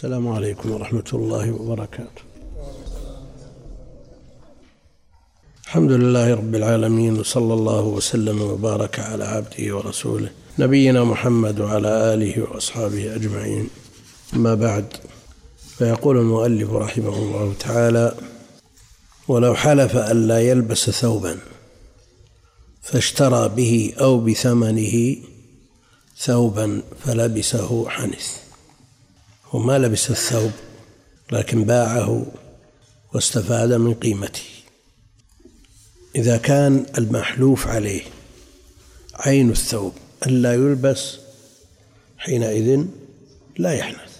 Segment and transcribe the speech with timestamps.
[0.00, 2.22] السلام عليكم ورحمة الله وبركاته.
[5.64, 12.42] الحمد لله رب العالمين وصلى الله وسلم وبارك على عبده ورسوله نبينا محمد وعلى آله
[12.42, 13.70] وأصحابه أجمعين.
[14.34, 14.86] أما بعد
[15.78, 18.14] فيقول المؤلف رحمه الله تعالى
[19.28, 21.38] ولو حلف ألا يلبس ثوبا
[22.82, 25.16] فاشترى به أو بثمنه
[26.18, 28.49] ثوبا فلبسه حنث.
[29.50, 30.50] هو ما لبس الثوب
[31.32, 32.26] لكن باعه
[33.14, 34.42] واستفاد من قيمته.
[36.16, 38.02] إذا كان المحلوف عليه
[39.14, 39.92] عين الثوب
[40.26, 41.16] ألا يلبس
[42.18, 42.84] حينئذ
[43.58, 44.16] لا يحنث.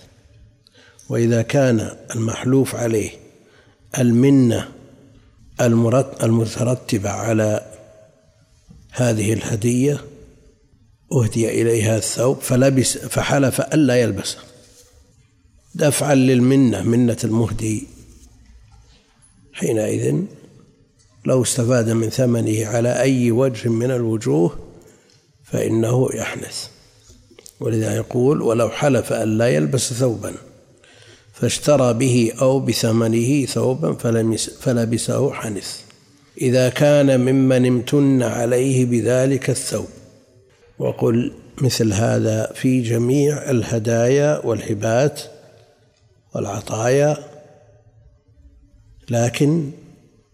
[1.08, 3.10] وإذا كان المحلوف عليه
[3.98, 4.68] المنة
[6.22, 7.72] المترتبة على
[8.90, 10.00] هذه الهدية
[11.12, 14.38] أهدي إليها الثوب فلبس فحلف ألا يلبسه.
[15.74, 17.86] دفعا للمنة منة المهدي.
[19.52, 20.14] حينئذ
[21.24, 24.58] لو استفاد من ثمنه على أي وجه من الوجوه
[25.44, 26.66] فإنه يحنث.
[27.60, 30.34] ولذا يقول ولو حلف أن لا يلبس ثوبا
[31.32, 33.92] فاشترى به أو بثمنه ثوبا
[34.60, 35.80] فلبسه حنث.
[36.40, 39.88] إذا كان ممن امتن عليه بذلك الثوب.
[40.78, 45.20] وقل مثل هذا في جميع الهدايا والهبات
[46.34, 47.16] والعطايا
[49.10, 49.70] لكن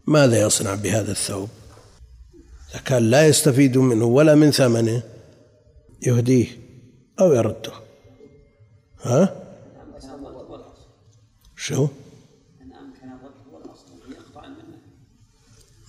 [0.07, 1.49] ماذا يصنع بهذا الثوب؟
[2.71, 5.03] إذا كان لا يستفيد منه ولا من ثمنه
[6.07, 6.47] يهديه
[7.21, 7.73] أو يرده.
[9.03, 9.43] ها؟
[11.57, 11.89] شو؟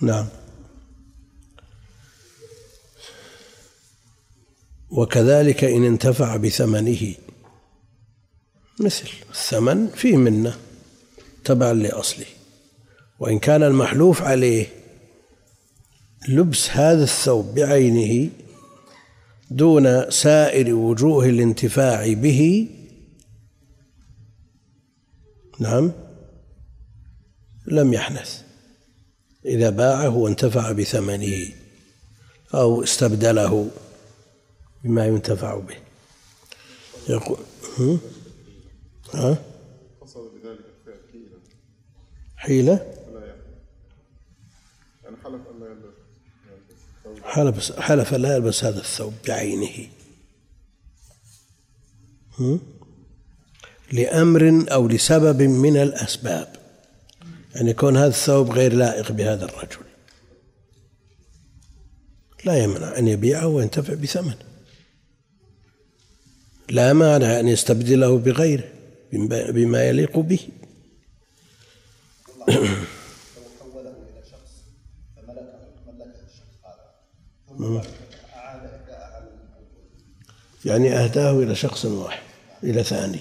[0.02, 0.28] نعم.
[4.90, 7.16] وكذلك إن انتفع بثمنه
[8.80, 9.10] مثل.
[9.30, 10.58] الثمن فيه منة
[11.44, 12.26] تبعا لأصله.
[13.20, 14.68] وإن كان المحلوف عليه
[16.30, 18.30] لبس هذا الثوب بعينه
[19.52, 22.70] دون سائر وجوه الانتفاع به
[25.60, 25.92] نعم
[27.68, 28.42] لم يحنث.
[29.46, 31.50] إذا باعه وانتفع بثمنه
[32.54, 33.70] أو استبدله
[34.84, 35.76] بما ينتفع به.
[37.10, 37.38] يقول
[39.14, 39.38] ها؟
[40.02, 40.66] قصد بذلك
[41.12, 41.40] حيلة.
[42.36, 42.94] حيلة؟
[45.04, 45.98] يعني حلف أن لا يلبس.
[47.24, 49.88] حلف حلف لا يلبس هذا الثوب بعينه.
[53.92, 56.56] لأمر أو لسبب من الأسباب.
[57.56, 59.86] يعني يكون هذا الثوب غير لائق بهذا الرجل.
[62.46, 64.38] لا يمنع أن يبيعه وينتفع بثمنه.
[66.70, 68.77] لا مانع أن يستبدله بغيره.
[69.12, 70.40] بما يليق به.
[80.66, 82.24] يعني أهداه إلى شخص واحد
[82.64, 83.20] إلى ثاني.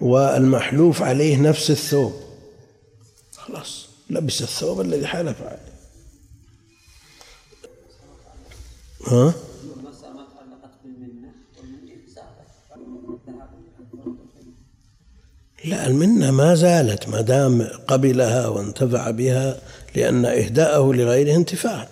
[0.00, 2.12] والمحلوف عليه نفس الثوب.
[3.36, 5.74] خلاص لبس الثوب الذي حلف عليه.
[9.06, 9.34] ها؟
[15.64, 19.60] لا المنة ما زالت ما دام قبلها وانتفع بها
[19.94, 21.88] لأن إهداءه لغيره انتفاع.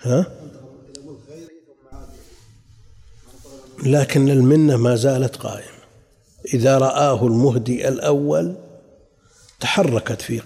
[0.00, 0.26] ها؟
[3.84, 5.76] لكن المنة ما زالت قائمة.
[6.54, 8.56] إذا رآه المهدي الأول
[9.60, 10.42] تحركت في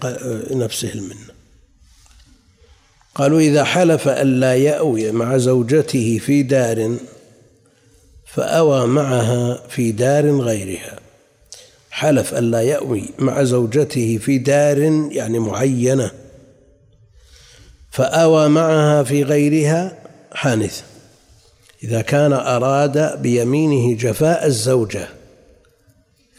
[0.51, 1.30] نفسه المنة.
[3.15, 6.97] قالوا إذا حلف ألا يأوي مع زوجته في دار
[8.27, 11.01] فأوى معها في دار غيرها.
[11.91, 14.79] حلف ألا يأوي مع زوجته في دار
[15.13, 16.11] يعني معينة
[17.91, 19.99] فأوى معها في غيرها
[20.33, 20.83] حانثة
[21.85, 25.09] إذا كان أراد بيمينه جفاء الزوجة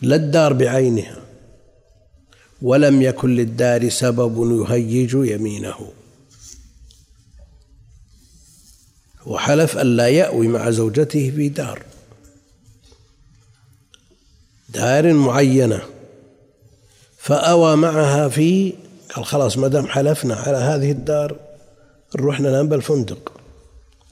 [0.02, 1.18] لا الدار بعينها
[2.62, 6.01] ولم يكن للدار سبب يهيج يمينه.
[9.26, 11.84] وحلف ألا يأوي مع زوجته في دار.
[14.70, 15.82] دار معينة.
[17.18, 18.74] فأوى معها في
[19.16, 21.36] قال خلاص ما دام حلفنا على هذه الدار
[22.16, 23.32] نروح ننام بالفندق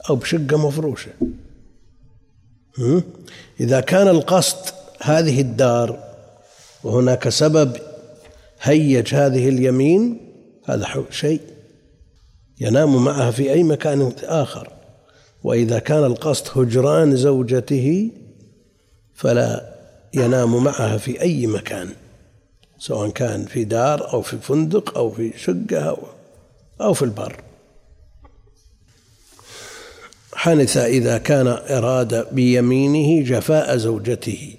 [0.10, 1.12] أو بشقة مفروشة.
[3.60, 6.04] إذا كان القصد هذه الدار
[6.84, 7.78] وهناك سبب
[8.62, 10.32] هيج هذه اليمين
[10.66, 11.42] هذا شيء
[12.60, 14.79] ينام معها في أي مكان آخر.
[15.44, 18.10] وإذا كان القصد هجران زوجته
[19.16, 19.76] فلا
[20.14, 21.90] ينام معها في أي مكان
[22.80, 25.98] سواء كان في دار أو في فندق أو في شقة
[26.82, 27.36] أو, في البر.
[30.34, 34.56] حنث إذا كان أراد بيمينه جفاء زوجته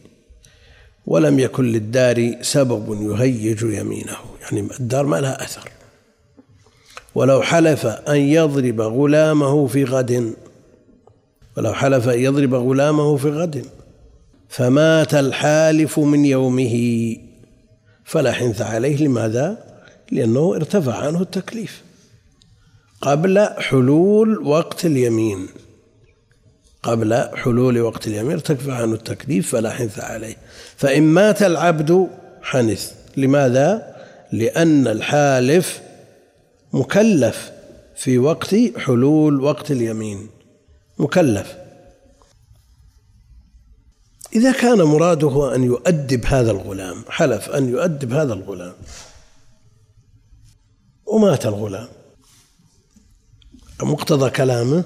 [1.06, 5.70] ولم يكن للدار سبب يهيج يمينه يعني الدار ما لها أثر.
[7.14, 10.34] ولو حلف أن يضرب غلامه في غد
[11.56, 13.66] ولو حلف أن يضرب غلامه في غد
[14.48, 17.16] فمات الحالف من يومه.
[18.04, 19.64] فلا حنث عليه لماذا؟
[20.12, 21.82] لأنه ارتفع عنه التكليف
[23.00, 25.46] قبل حلول وقت اليمين.
[26.82, 30.36] قبل حلول وقت اليمين ارتفع عنه التكليف فلا حنث عليه.
[30.76, 32.08] فإن مات العبد
[32.42, 32.92] حنث.
[33.16, 33.96] لماذا؟
[34.32, 35.80] لأن الحالف
[36.72, 37.52] مكلف
[37.96, 40.28] في وقت حلول وقت اليمين.
[41.00, 41.56] مكلف.
[44.34, 48.74] إذا كان مراده أن يؤدب هذا الغلام حلف أن يؤدب هذا الغلام.
[51.06, 51.88] ومات الغلام.
[53.82, 54.84] مقتضى كلامه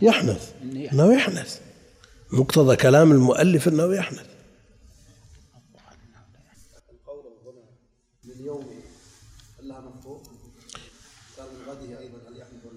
[0.00, 1.60] يحنث إنه يحنث.
[2.32, 4.26] مقتضى كلام المؤلف إنه يحنث.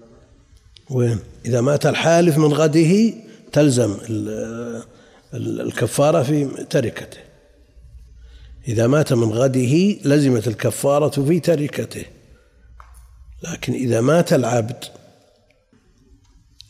[0.00, 0.37] وين
[1.44, 3.12] إذا مات الحالف من غده
[3.52, 3.96] تلزم
[5.34, 7.18] الكفارة في تركته.
[8.68, 12.04] إذا مات من غده لزمت الكفارة في تركته.
[13.42, 14.84] لكن إذا مات العبد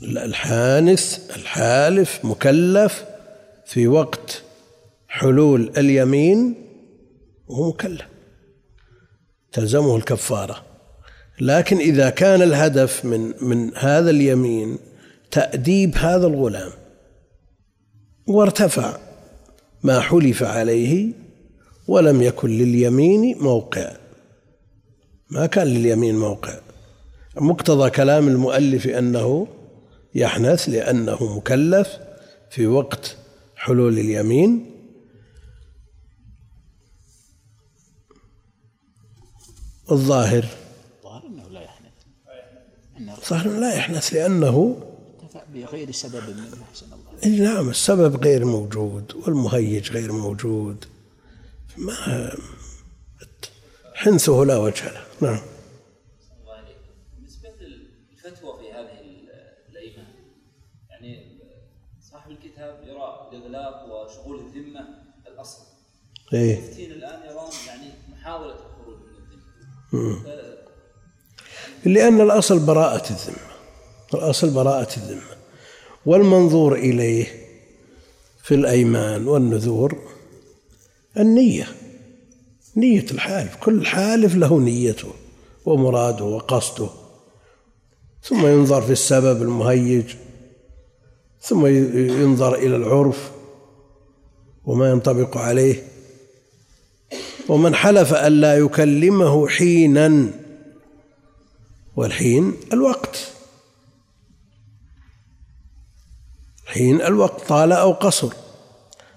[0.03, 3.05] الحانث الحالف مكلف
[3.67, 4.43] في وقت
[5.09, 6.55] حلول اليمين
[7.49, 8.07] وهو مكلف.
[9.53, 10.68] تلزمه الكفارة.
[11.41, 14.79] لكن إذا كان الهدف من من هذا اليمين
[15.31, 16.73] تأديب هذا الغلام
[18.27, 18.99] وارتفع
[19.83, 21.13] ما حلف عليه
[21.89, 23.97] ولم يكن لليمين موقع.
[25.31, 26.61] ما كان لليمين موقع.
[27.37, 29.47] مقتضى كلام المؤلف أنه
[30.15, 31.99] يحنث لأنه مكلف
[32.51, 33.17] في وقت
[33.57, 34.67] حلول اليمين.
[39.91, 40.45] الظاهر
[43.23, 44.85] صح لا يحنث لأنه
[45.55, 47.45] بغير سبب منه أحسن الله.
[47.45, 50.85] نعم السبب غير موجود والمهيج غير موجود.
[51.77, 52.31] ما
[53.95, 55.03] حنثه لا وجه له.
[55.21, 55.41] نعم.
[57.17, 58.99] بالنسبة للفتوى في هذه
[59.71, 60.07] الأيمان
[60.91, 61.39] يعني
[62.11, 64.89] صاحب الكتاب يرى الإغلاق وشغول الذمة
[65.27, 65.63] الأصل.
[66.33, 66.59] إيه.
[66.59, 69.09] المفتين الآن يرون يعني محاولة الخروج من
[69.93, 70.48] الذمة.
[71.85, 73.49] لأن الأصل براءة الذمة.
[74.15, 75.39] الأصل براءة الذمة.
[76.07, 77.27] والمنظور إليه
[78.43, 79.99] في الأيمان والنذور
[81.17, 81.69] النية.
[82.77, 83.57] نية الحالف.
[83.57, 85.09] كل حالف له نيته
[85.65, 86.89] ومراده وقصده.
[88.25, 90.05] ثم ينظر في السبب المهيج.
[91.43, 91.67] ثم
[92.23, 93.31] ينظر إلى العرف
[94.65, 95.83] وما ينطبق عليه.
[97.49, 100.31] ومن حلف ألا يكلمه حينا
[101.99, 103.33] والحين الوقت.
[106.67, 108.33] حين الوقت طال أو قصر.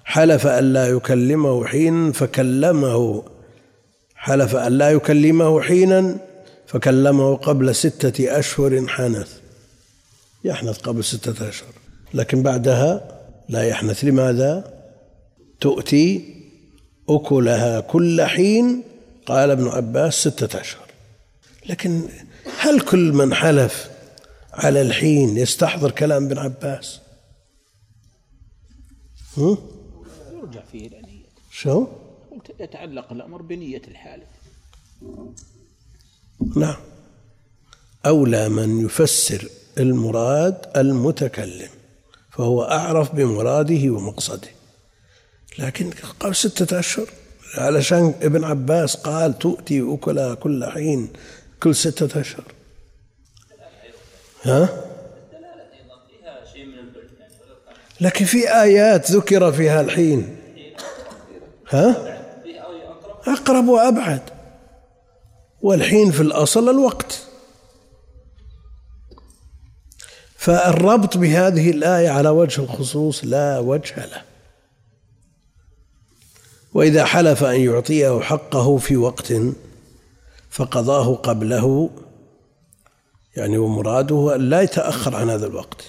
[0.05, 3.23] حلف أن لا يكلمه حينا فكلمه.
[4.15, 6.17] حلف أن لا يكلمه حينا
[6.67, 9.39] فكلمه قبل ستة أشهر حنث.
[10.43, 11.73] يحنث قبل ستة أشهر.
[12.13, 14.03] لكن بعدها لا يحنث.
[14.03, 14.73] لماذا؟
[15.59, 16.35] تؤتي
[17.09, 18.83] أكلها كل حين.
[19.25, 20.87] قال ابن عباس ستة أشهر.
[21.69, 22.01] لكن
[22.61, 23.89] هل كل من حلف
[24.53, 26.99] على الحين يستحضر كلام ابن عباس؟
[29.37, 31.87] يرجع فيه إلى نية شو؟
[32.59, 34.27] يتعلق الأمر بنية الحالف.
[36.55, 36.75] نعم.
[38.05, 41.69] أولى من يفسر المراد المتكلم
[42.31, 44.49] فهو أعرف بمراده ومقصده.
[45.59, 45.89] لكن
[46.19, 47.09] قال ستة أشهر
[47.57, 51.09] علشان ابن عباس قال تؤتي أكلها كل حين
[51.63, 52.43] كل ستة أشهر.
[54.43, 54.69] ها؟
[58.01, 60.37] لكن في آيات ذكر فيها الحين.
[61.69, 62.17] ها؟
[63.27, 64.21] أقرب وأبعد.
[65.61, 67.21] والحين في الأصل الوقت.
[70.35, 74.21] فالربط بهذه الآية على وجه الخصوص لا وجه له.
[76.73, 79.33] وإذا حلف أن يعطيه حقه في وقت
[80.51, 81.89] فقضاه قبله
[83.35, 85.83] يعني ومراده أن لا يتأخر عن هذا الوقت.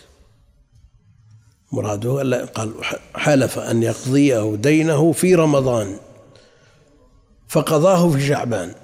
[1.73, 2.73] مراده لا قال
[3.14, 5.97] حلف أن يقضيه دينه في رمضان
[7.49, 8.75] فقضاه في شعبان.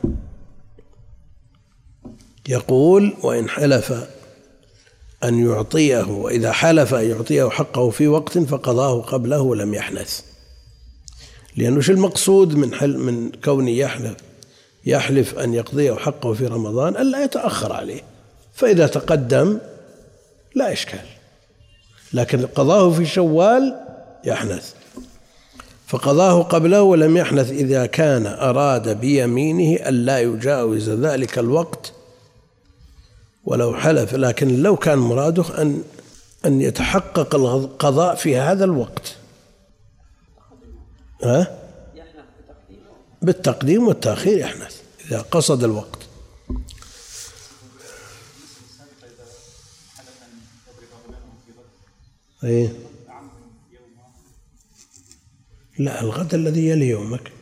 [2.48, 4.08] يقول وإن حلف
[5.24, 10.20] أن يعطيه وإذا حلف أن يعطيه حقه في وقت فقضاه قبله لم يحنث.
[11.56, 14.27] لأنه شو المقصود من حل من كونه يحلف؟
[14.88, 18.00] يحلف أن يقضيه حقه في رمضان ألا يتأخر عليه.
[18.54, 19.58] فإذا تقدم
[20.54, 21.04] لا إشكال.
[22.12, 23.74] لكن قضاه في شوال
[24.24, 24.72] يحنث.
[25.86, 31.92] فقضاه قبله ولم يحنث إذا كان أراد بيمينه ألا يجاوز ذلك الوقت
[33.44, 34.14] ولو حلف.
[34.14, 35.82] لكن لو كان مراده أن
[36.46, 39.16] أن يتحقق القضاء في هذا الوقت.
[41.22, 41.58] ها؟
[43.22, 44.77] بالتقديم والتأخير يحنث.
[45.08, 45.98] إذا قصد الوقت.
[52.44, 52.70] أي
[55.78, 57.32] لا الغد الذي يلي يومك.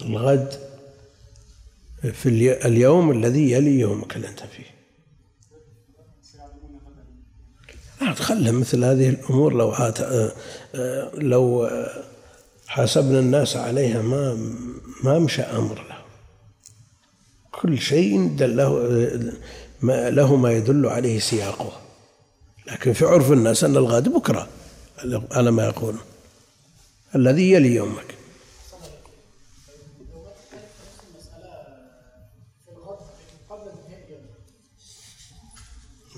[0.00, 0.68] الغد
[2.12, 2.28] في
[2.64, 4.74] اليوم الذي يلي يومك اللي أنت فيه.
[8.00, 9.54] لا تخلى مثل هذه الأمور.
[9.54, 10.32] لو آه،
[10.74, 11.70] آه، لو
[12.66, 14.34] حاسبنا الناس عليها ما
[15.04, 15.97] ما مشى أمر له.
[17.58, 18.68] كل شيء له
[19.80, 21.80] ما له ما يدل عليه سياقه.
[22.66, 24.48] لكن في عرف الناس أن الغد بكرة
[25.32, 26.00] على ما يقولون
[27.14, 28.14] الذي يلي يومك.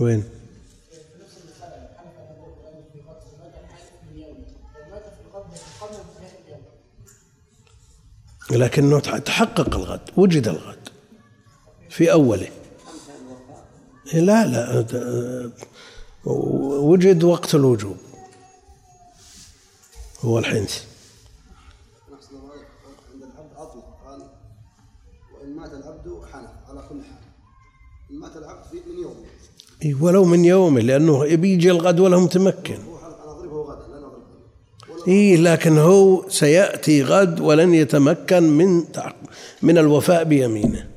[0.00, 0.24] وين؟
[8.50, 10.79] لكنه تحقق الغد وجد الغد.
[11.90, 12.48] في أوله.
[14.12, 14.84] لا لا
[16.24, 17.96] وجد وقت الوجوب.
[20.20, 20.84] هو الحنث
[22.10, 23.84] عند العبد أطلق
[25.34, 27.18] وإن مات العبد حنث على كل حال
[28.10, 32.78] إن مات العبد من يوم ولو من يومه لأنه يبي يجي الغد ولا متمكن
[35.08, 38.84] إيه لكن هو سيأتي غد ولن يتمكن من
[39.62, 40.89] من الوفاء بيمينه.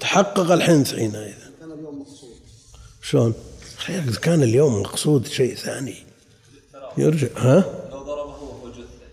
[0.00, 2.36] تحقق الحنث حينئذ كان اليوم مقصود.
[3.02, 3.34] شلون؟
[4.22, 5.96] كان اليوم مقصود شيء ثاني.
[6.98, 9.06] يرجع ها؟ لو ضربه وهو جثة.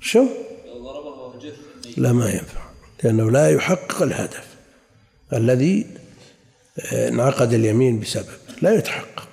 [0.00, 0.26] شو؟
[0.66, 2.00] لو ضربه وهو جثة.
[2.00, 2.64] لا ما ينفع.
[3.02, 4.46] لأنه لا يحقق الهدف
[5.32, 5.86] الذي
[6.92, 8.38] آه، انعقد اليمين بسبب.
[8.62, 9.24] لا يتحقق.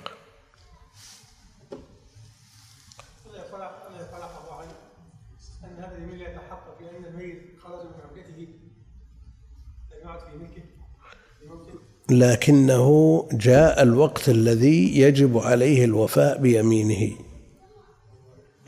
[12.10, 17.12] لكنه جاء الوقت الذي يجب عليه الوفاء بيمينه.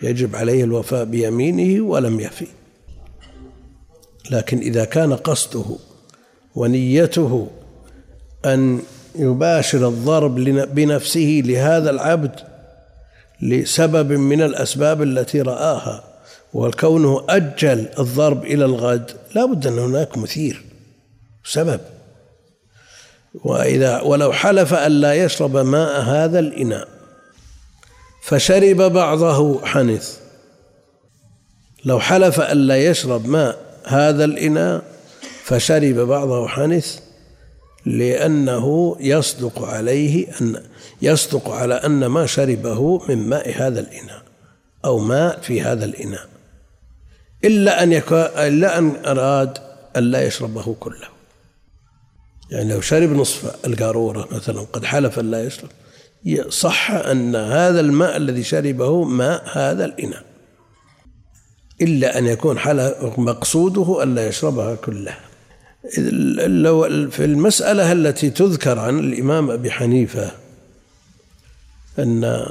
[0.03, 2.47] يجب عليه الوفاء بيمينه ولم يفي.
[4.31, 5.65] لكن إذا كان قصده
[6.55, 7.49] ونيته
[8.45, 8.81] أن
[9.15, 10.35] يباشر الضرب
[10.75, 12.41] بنفسه لهذا العبد
[13.43, 16.05] لسبب من الأسباب التي رآها
[16.55, 20.74] وكونه أجل الضرب إلى الغد لا بد أن هناك مثير.
[21.45, 21.81] سبب.
[23.35, 26.89] وإذا ولو حلف ألا يشرب ماء هذا الإناء
[28.23, 30.19] فشرب بعضه حنث.
[31.85, 34.83] لو حلف ألا يشرب ماء هذا الإناء
[35.45, 36.99] فشرب بعضه حنث
[37.87, 40.63] لأنه يصدق عليه أن
[41.03, 44.23] يصدق على أن ما شربه من ماء هذا الإناء
[44.85, 46.29] أو ماء في هذا الإناء.
[47.45, 49.59] إلا أن يكون إلا أن أراد
[49.97, 51.14] ألا يشربه كله.
[52.51, 55.69] يعني لو شرب نصف القارورة مثلا قد حلف لا يشرب
[56.49, 60.25] صح أن هذا الماء الذي شربه ماء هذا الإناء
[61.81, 62.59] إلا أن يكون
[63.19, 65.21] مقصوده ألا يشربها كلها.
[66.47, 70.31] لو في المسألة التي تذكر عن الإمام أبي حنيفة
[71.99, 72.47] أن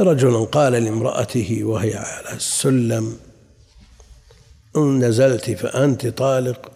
[0.00, 3.16] رجلا قال لامرأته وهي على السلم
[4.76, 6.72] إن نزلت فأنت طالق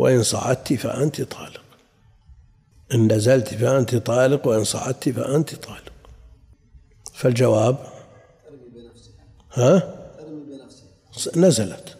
[0.00, 1.62] وإن صعدت فأنت طالق.
[2.94, 5.92] إن نزلت فأنت طالق وإن صعدت فأنت طالق.
[7.14, 7.76] فالجواب؟
[9.52, 9.94] ها؟
[11.36, 11.96] نزلت.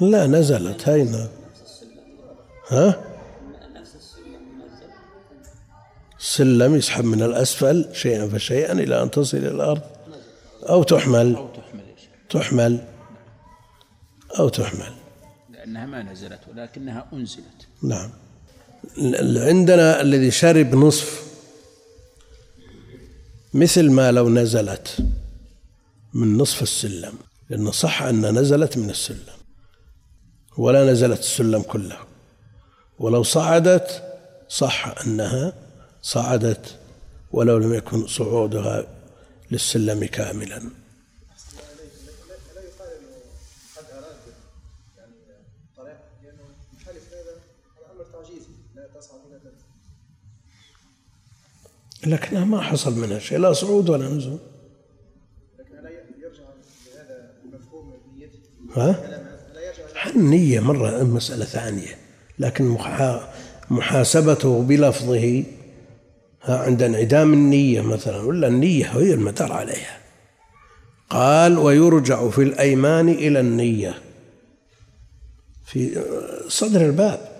[0.00, 0.88] لا نزلت.
[0.88, 1.28] هاي
[2.68, 3.00] ها؟
[6.18, 9.82] السلم يسحب من الأسفل شيئا فشيئا إلى أن تصل إلى الأرض.
[10.68, 11.36] أو تحمل.
[11.36, 11.84] أو تحمل
[12.30, 12.84] تحمل.
[14.38, 15.05] أو تحمل.
[15.66, 17.66] لأنها ما نزلت ولكنها أنزلت.
[17.82, 18.10] نعم.
[19.36, 21.26] عندنا الذي شرب نصف
[23.54, 24.96] مثل ما لو نزلت
[26.14, 27.12] من نصف السلم
[27.50, 29.36] لأنه صح أن نزلت من السلم
[30.58, 31.98] ولا نزلت السلم كله
[32.98, 34.02] ولو صعدت
[34.48, 35.52] صح أنها
[36.02, 36.78] صعدت
[37.32, 38.86] ولو لم يكن صعودها
[39.50, 40.62] للسلم كاملا.
[52.06, 54.38] لكنها ما حصل منها شيء لا صعود ولا نزول.
[55.58, 56.42] لكن لا يرجع
[56.94, 58.38] لهذا المفهوم نيته
[58.76, 59.16] ها؟
[60.16, 61.96] النية مرة مسألة ثانية
[62.38, 63.28] لكن محا-
[63.70, 65.44] محاسبته بلفظه
[66.44, 69.98] عند انعدام النية مثلا ولا النية هي المدار عليها.
[71.10, 73.94] قال ويرجع في الأيمان إلى النية.
[75.64, 76.02] في
[76.48, 77.35] صدر الباب.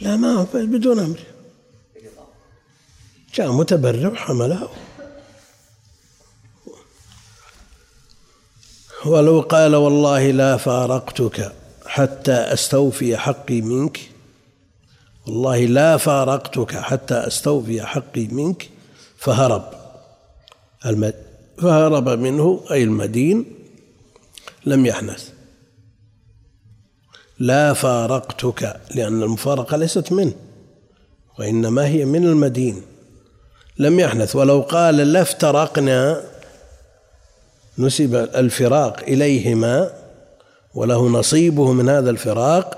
[0.00, 1.18] لا ما بدون أمر.
[3.34, 4.68] جاء متبرع وحمله
[9.06, 11.52] ولو قال والله لا فارقتك
[11.86, 14.10] حتى أستوفي حقي منك.
[15.26, 18.70] والله لا فارقتك حتى أستوفي حقي منك.
[19.16, 19.74] فهرب.
[21.58, 23.44] فهرب منه أي المدين.
[24.66, 25.29] لم يحنث.
[27.40, 30.32] لا فارقتك لأن المفارقة ليست منه
[31.38, 32.82] وإنما هي من المدين.
[33.78, 36.22] لم يحنث ولو قال لافترقنا
[37.78, 39.92] نسب الفراق إليهما
[40.74, 42.76] وله نصيبه من هذا الفراق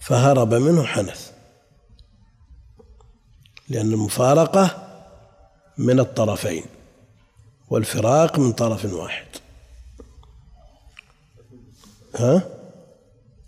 [0.00, 1.30] فهرب منه حنث.
[3.68, 4.88] لأن المفارقة
[5.78, 6.64] من الطرفين
[7.70, 9.26] والفراق من طرف واحد.
[12.16, 12.42] ها؟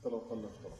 [0.00, 0.78] حتى لو قل افترق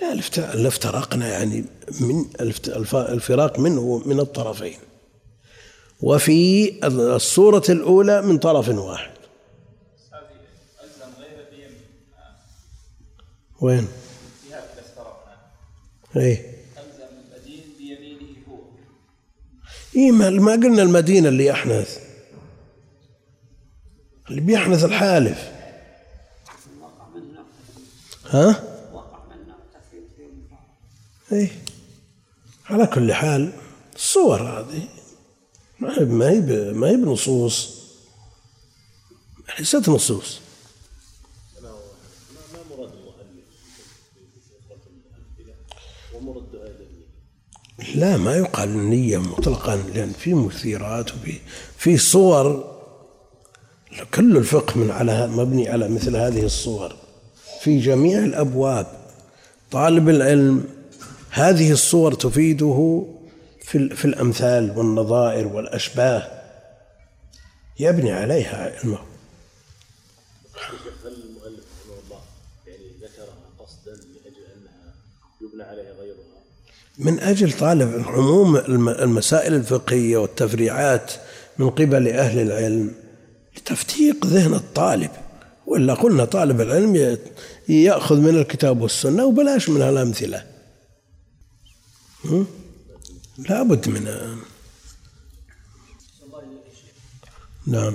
[0.00, 1.64] لا الافت- الافتراقنا يعني
[2.00, 2.24] من
[2.90, 4.78] الفراق منه من الطرفين.
[6.02, 9.10] وفي الصورة الأولى من طرف واحد.
[13.60, 15.36] وين؟ في هذا افترقنا
[16.16, 18.58] إيه ألزم المدين بيمينه هو
[19.98, 21.98] إيه ما قلنا المدينة اللي يحنث؟
[24.30, 25.50] اللي بيحنث الحالف.
[28.30, 28.64] ها؟
[31.32, 31.50] إيه.
[32.66, 33.52] على كل حال
[33.94, 34.88] الصور هذه
[35.80, 36.04] ما هي
[36.72, 37.78] ما هي بنصوص.
[39.58, 40.40] ليست نصوص.
[47.78, 51.38] لا ما يقال النية مطلقا لأن في مثيرات وفي
[51.76, 52.78] في صور.
[54.14, 56.96] كل الفقه من على مبني على مثل هذه الصور.
[57.60, 58.86] في جميع الأبواب.
[59.70, 60.64] طالب العلم
[61.30, 63.06] هذه الصور تفيده
[63.62, 66.42] في في الأمثال والنظائر والأشباه.
[67.80, 68.98] يبني عليها علمه.
[71.04, 72.20] هل المؤلف رحمه الله
[72.66, 74.94] يعني ذكرها قصدا لأجل أنها
[75.40, 75.87] يبنى عليها؟
[76.98, 81.12] من أجل طالب عموم الم- المسائل الفقهية والتفريعات
[81.58, 82.94] من قبل أهل العلم
[83.56, 85.10] لتفتيق ذهن الطالب
[85.66, 87.18] وإلا قلنا طالب العلم
[87.68, 90.44] يأخذ من الكتاب والسنة وبلاش من الأمثلة
[92.24, 92.46] هم؟
[93.48, 94.04] لا بد من
[97.66, 97.94] نعم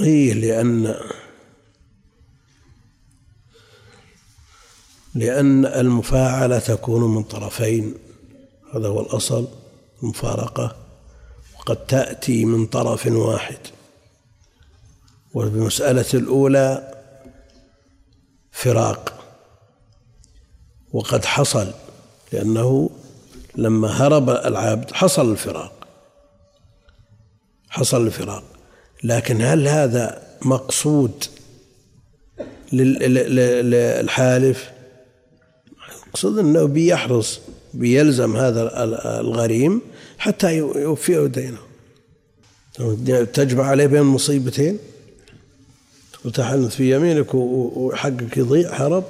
[0.00, 0.94] إيه لأن
[5.14, 7.94] لأن المفاعلة تكون من طرفين
[8.74, 9.48] هذا هو الأصل
[10.02, 10.76] المفارقة.
[11.58, 13.58] وقد تأتي من طرف واحد.
[15.34, 16.94] والمسألة الأولى
[18.52, 19.24] فراق.
[20.92, 21.72] وقد حصل
[22.32, 22.90] لأنه
[23.54, 25.86] لما هرب العبد حصل الفراق.
[27.68, 28.53] حصل الفراق.
[29.04, 31.24] لكن هل هذا مقصود
[32.72, 34.70] للحالف
[36.08, 37.40] مقصود إنه بيحرص
[37.74, 39.80] بيلزم هذا ال- الغريم
[40.18, 41.58] حتى يو- يوفيه دينه.
[43.24, 44.78] تجمع عليه بين مصيبتين
[46.24, 49.04] وتحنث في يمينك وحقك يضيع هرب.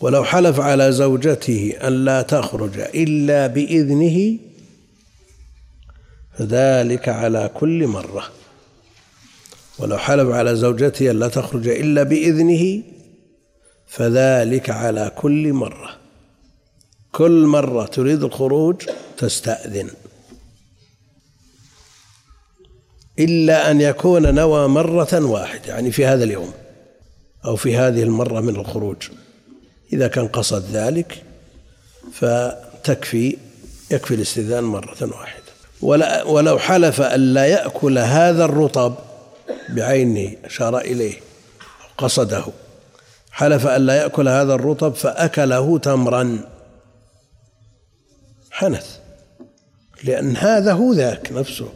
[0.00, 4.38] ولو حلف على زوجته أن لا تخرج إلا بإذنه
[6.40, 8.30] فذلك على كل مرة.
[9.78, 12.82] ولو حلف على زوجته أن لا تخرج إلا بإذنه
[13.86, 15.96] فذلك على كل مرة.
[17.12, 18.76] كل مرة تريد الخروج
[19.18, 19.90] تستأذن.
[23.18, 26.52] إلا أن يكون نوى مرة واحدة يعني في هذا اليوم
[27.44, 29.08] أو في هذه المرة من الخروج.
[29.92, 31.22] إذا كان قصد ذلك
[32.12, 33.36] فتكفي
[33.90, 35.39] يكفي الاستئذان مرة واحدة.
[35.82, 38.94] ولو حلف أن لا يأكل هذا الرطب
[39.68, 41.14] بعينه أشار إليه
[41.98, 42.44] قصده.
[43.30, 46.38] حلف أن لا يأكل هذا الرطب فأكله تمرا.
[48.50, 48.96] حنث.
[50.04, 51.68] لأن هذا هو ذاك نفسه.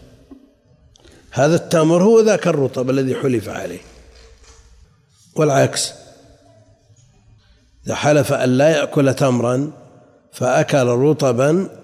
[1.30, 3.80] هذا التمر هو ذاك الرطب الذي حلف عليه.
[5.36, 5.92] والعكس.
[7.86, 9.70] إذا حلف أن لا يأكل تمرا
[10.32, 11.83] فأكل رطبا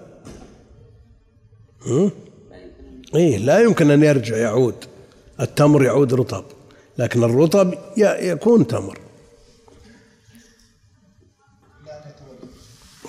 [3.15, 4.75] إيه لا يمكن أن يرجع يعود.
[5.39, 6.45] التمر يعود رطب
[6.97, 8.99] لكن الرطب يكون تمر.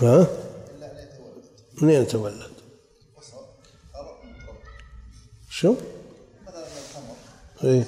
[0.01, 0.27] ها؟
[1.83, 2.53] منين يتولد؟
[5.51, 5.75] شو؟
[7.65, 7.85] إيه.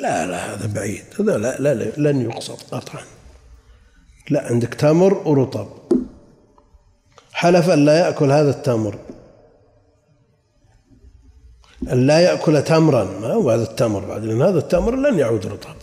[0.00, 1.04] لا لا هذا بعيد.
[1.20, 3.04] هذا لا, لا, لا لن يقصد قطعا.
[4.30, 5.85] لا عندك تمر ورطب.
[7.36, 8.98] حلف أن لا يأكل هذا التمر.
[11.92, 13.04] أن لا يأكل تمرا.
[13.04, 15.76] ما هو هذا التمر بعد؟ لأن هذا التمر لن يعود رطب.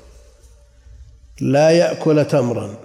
[1.42, 2.76] لا يأكل تمرا.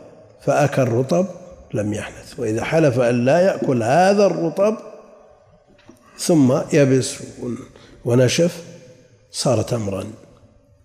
[0.40, 1.26] فأكل رطب
[1.74, 2.38] لم يحنث.
[2.38, 4.76] وإذا حلف أن لا يأكل هذا الرطب
[6.18, 7.14] ثم يبس
[8.04, 8.62] ونشف
[9.30, 10.04] صار تمرا.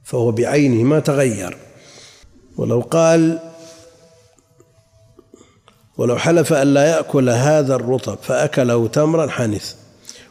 [0.04, 1.58] فهو بعينه ما تغير.
[2.58, 3.40] ولو قال
[5.98, 9.76] ولو حلف أن لا يأكل هذا الرطب فأكله تمرا حنث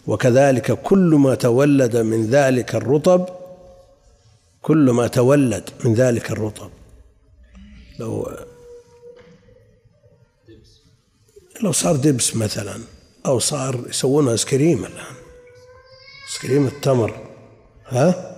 [0.06, 3.28] وكذلك كل ما تولد من ذلك الرطب
[4.62, 6.70] كل ما تولد من ذلك الرطب.
[7.98, 8.32] لو
[11.62, 12.80] لو صار دبس مثلا
[13.26, 15.14] أو صار يسوون آيس كريم الآن.
[16.24, 17.28] آيس كريم التمر.
[17.86, 18.32] ها؟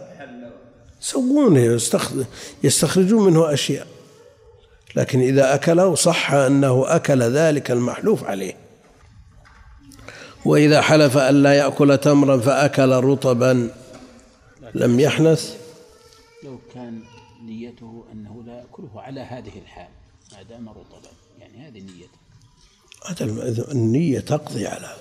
[1.03, 1.81] يسوونه
[2.65, 3.87] يستخرجون منه أشياء.
[4.97, 8.57] لكن إذا أكله صح أنه أكل ذلك المحلوف عليه.
[10.45, 13.71] وإذا حلف أن لا يأكل تمرا فأكل رطبا.
[14.75, 15.57] لم يحنث؟
[16.45, 17.03] لو كان
[17.45, 19.89] نيته أنه لا يأكله على هذه الحال
[20.33, 21.11] ما دام رطبا.
[21.39, 22.25] يعني هذه نيته
[23.73, 24.97] النية تقضي على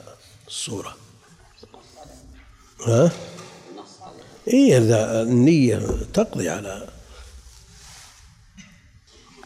[0.47, 0.95] الصورة.
[2.87, 3.11] ها؟
[4.47, 4.77] إيه
[5.21, 5.79] النية
[6.13, 6.87] تقضي على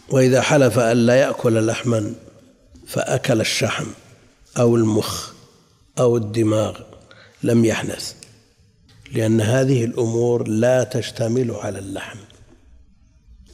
[0.09, 2.13] وإذا حلف أن لا يأكل لحما
[2.87, 3.85] فأكل الشحم
[4.59, 5.31] أو المخ
[5.99, 6.79] أو الدماغ
[7.43, 8.13] لم يحنث
[9.13, 12.17] لأن هذه الأمور لا تشتمل على اللحم.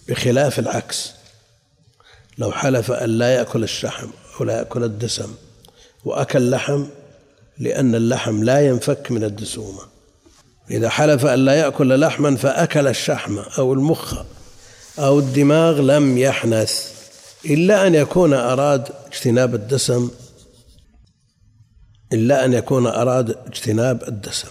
[0.08, 1.12] بخلاف العكس
[2.38, 4.08] لو حلف أن لا يأكل الشحم
[4.40, 5.34] أو لا يأكل الدسم
[6.06, 6.86] وأكل لحم
[7.60, 9.82] لأن اللحم لا ينفك من الدسومة.
[10.72, 14.16] إذا حلف أن لا يأكل لحما فأكل الشحم أو المخ
[15.00, 16.94] أو الدماغ لم يحنث
[17.46, 20.12] إلا أن يكون أراد اجتناب الدسم.
[22.14, 24.48] إلا أن يكون أراد اجتناب الدسم.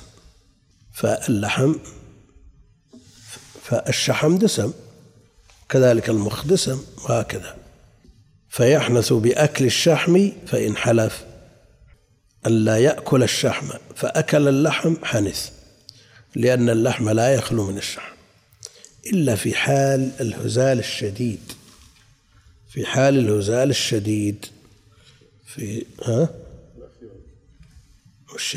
[0.94, 1.74] فاللحم
[3.62, 4.72] فالشحم دسم
[5.68, 7.56] كذلك المخ دسم وهكذا.
[8.48, 11.24] فيحنث بأكل الشحم فإن حلف.
[12.46, 15.50] أن لا يأكل الشحم فأكل اللحم حنث
[16.36, 18.11] لأن اللحم لا يخلو من الشحم.
[19.06, 21.52] إلا في حال الهزال الشديد.
[22.68, 24.46] في حال الهزال الشديد.
[25.46, 26.28] في ها؟
[28.34, 28.56] وش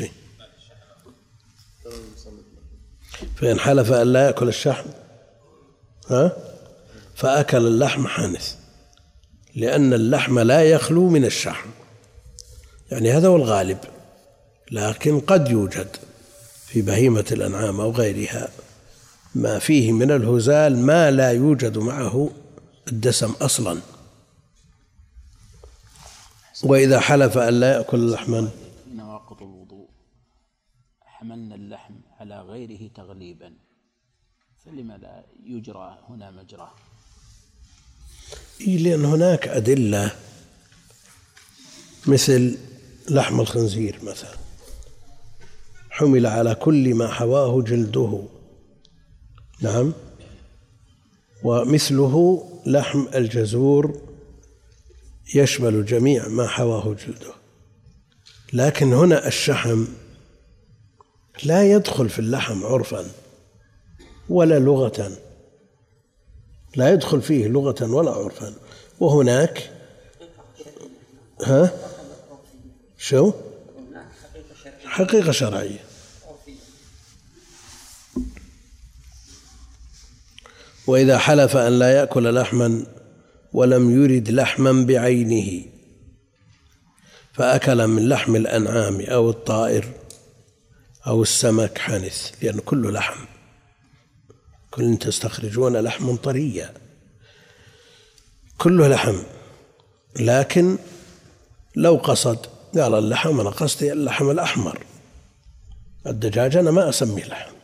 [3.36, 4.90] فإن حلف أن لا يأكل الشحم.
[6.10, 6.36] ها؟
[7.14, 8.54] فأكل اللحم حانث.
[9.54, 11.70] لأن اللحم لا يخلو من الشحم.
[12.90, 13.78] يعني هذا هو الغالب.
[14.70, 15.96] لكن قد يوجد
[16.66, 18.48] في بهيمة الأنعام أو غيرها.
[19.36, 22.30] ما فيه من الهزال ما لا يوجد معه
[22.88, 23.80] الدسم أصلا.
[26.62, 28.50] وإذا حلف أن لا يأكل لحما
[28.94, 29.88] نواقض الوضوء.
[31.00, 33.52] حملنا اللحم على غيره تغليبا.
[34.64, 36.72] فلما لا يجرى هنا مجراه
[38.66, 40.12] لأن هناك أدلة
[42.06, 42.58] مثل
[43.10, 44.36] لحم الخنزير مثلا.
[45.90, 48.35] حمل على كل ما حواه جلده.
[49.60, 49.92] نعم.
[51.42, 54.00] ومثله لحم الجزور
[55.34, 57.34] يشمل جميع ما حواه جلده.
[58.52, 59.84] لكن هنا الشحم
[61.44, 63.06] لا يدخل في اللحم عرفا
[64.28, 65.12] ولا لغة.
[66.76, 68.54] لا يدخل فيه لغة ولا عرفا.
[69.00, 69.70] وهناك
[71.42, 71.70] ها؟
[72.98, 73.32] شو؟
[74.84, 75.85] حقيقة شرعية.
[80.86, 82.86] وإذا حلف أن لا يأكل لحما
[83.52, 85.64] ولم يرد لحما بعينه
[87.32, 89.86] فأكل من لحم الأنعام أو الطائر
[91.06, 93.24] أو السمك حنث لأن كله لحم
[94.70, 96.74] كل تستخرجون لحم طريا
[98.58, 99.16] كله لحم.
[100.20, 100.78] لكن
[101.76, 104.78] لو قصد قال اللحم أنا قصدي اللحم الأحمر.
[106.06, 107.55] الدجاج أنا ما أسميه لحم.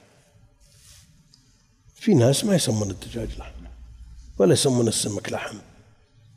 [2.02, 3.64] في ناس ما يسمون الدجاج لحم
[4.38, 5.56] ولا يسمون السمك لحم.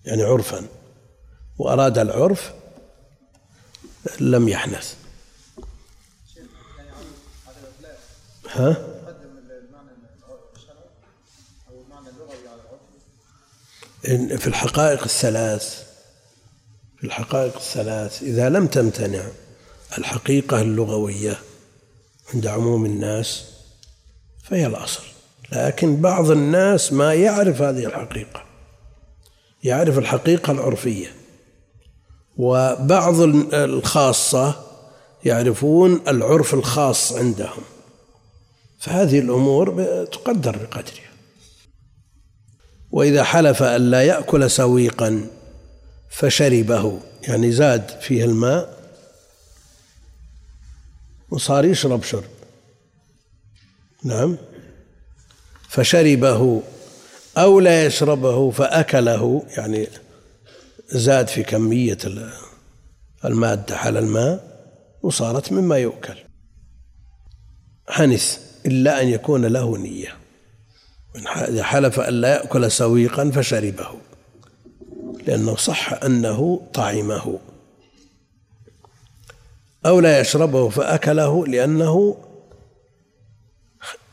[0.06, 0.68] يعني عرفا.
[1.58, 2.54] وأراد العرف
[4.20, 4.96] لم يحنث.
[8.50, 8.74] ها؟
[14.38, 15.84] في الحقائق الثلاث
[16.98, 19.28] في الحقائق الثلاث إذا لم تمتنع
[19.98, 21.40] الحقيقة اللغوية
[22.34, 23.44] عند عموم الناس
[24.44, 25.15] فهي الأصل.
[25.52, 28.44] لكن بعض الناس ما يعرف هذه الحقيقة
[29.64, 31.08] يعرف الحقيقة العرفية.
[32.38, 33.22] وبعض
[33.54, 34.66] الخاصة
[35.26, 37.64] يعرفون العرف الخاص عندهم.
[38.80, 39.68] فهذه الأمور
[40.06, 41.06] تقدر بقدرها.
[42.92, 45.28] وإذا حلف أن لا يأكل سويقا
[46.10, 48.76] فشربه يعني زاد فيه الماء
[51.30, 52.24] وصار يشرب شرب.
[54.04, 54.38] نعم؟
[55.76, 56.62] فشربه
[57.38, 59.88] أو لا يشربه فأكله يعني
[60.90, 61.98] زاد في كمية
[63.26, 64.56] المادة على الماء
[65.02, 66.16] وصارت مما يؤكل.
[67.90, 70.18] حنث إلا أن يكون له نية.
[71.38, 73.88] إذا حلف أن لا يأكل سويقا فشربه
[75.28, 77.40] لأنه صح أنه طعمه.
[79.86, 82.18] أو لا يشربه فأكله لأنه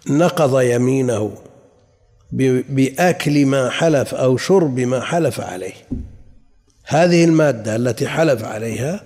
[0.06, 1.36] نقض يمينه.
[2.32, 5.74] بأكل ما حلف أو شرب ما حلف عليه.
[6.84, 9.04] هذه المادة التي حلف عليها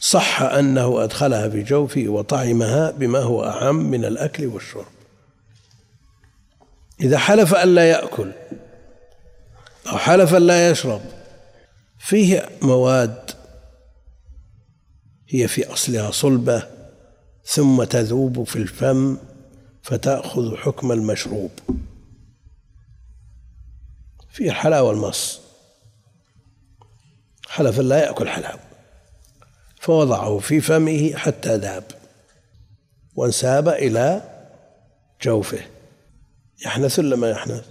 [0.00, 4.86] صح أنه أدخلها في جوفه وطعمها بما هو أعم من الأكل والشرب.
[7.00, 8.32] إذا حلف أن لا يأكل
[9.86, 11.00] أو حلف أن لا يشرب
[11.98, 13.30] فيه مواد
[15.28, 16.62] هي في أصلها صلبة
[17.44, 19.16] ثم تذوب في الفم
[19.82, 21.50] فتأخذ حكم المشروب.
[24.30, 25.40] في الحلاوة والمص
[27.48, 28.60] حلف لا يأكل حلاوة
[29.80, 31.84] فوضعه في فمه حتى ذاب.
[33.16, 34.22] وانساب إلى
[35.22, 35.60] جوفه.
[36.64, 37.66] يحنث ولا ما يحنث؟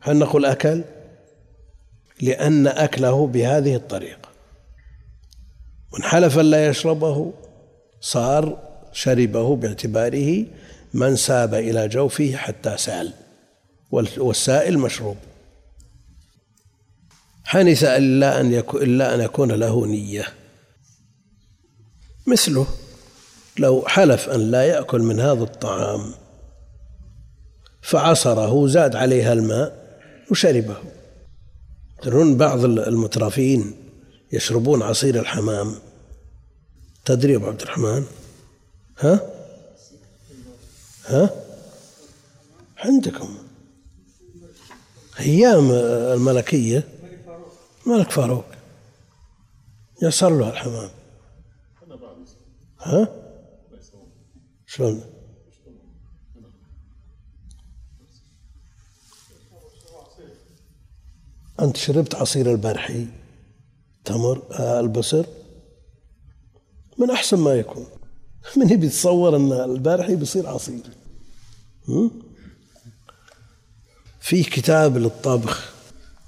[0.00, 0.84] هل نقول أكل؟
[2.20, 4.28] لأن أكله بهذه الطريقة.
[5.92, 7.32] من حلف لا يشربه
[8.00, 8.58] صار
[8.92, 10.46] شربه باعتباره
[10.94, 13.12] من ساب إلى جوفه حتى سال
[14.18, 15.16] والسائل مشروب.
[17.44, 20.24] حنث إلا أن يكون إلا أن يكون له نية.
[22.26, 22.66] مثله
[23.58, 26.14] لو حلف أن لا يأكل من هذا الطعام
[27.82, 29.98] فعصره زاد عليها الماء
[30.30, 30.76] وشربه.
[32.02, 33.74] ترون بعض المترفين
[34.32, 35.74] يشربون عصير الحمام.
[37.04, 38.04] تدري أبو عبد الرحمن؟
[38.98, 39.33] ها؟
[41.06, 41.30] ها؟
[42.76, 43.38] عندكم.
[45.20, 46.88] أيام الملكية.
[47.86, 48.44] الملك فاروق.
[50.02, 50.90] يصل له الحمام.
[52.80, 53.08] ها؟
[54.66, 55.04] شلون؟
[61.60, 63.06] أنت شربت عصير البرحي
[64.04, 65.24] تمر آه البصر؟
[66.98, 67.86] من أحسن ما يكون.
[68.56, 70.82] من يبي يتصور أن البارحي بيصير عصير.
[74.20, 75.74] في كتاب للطبخ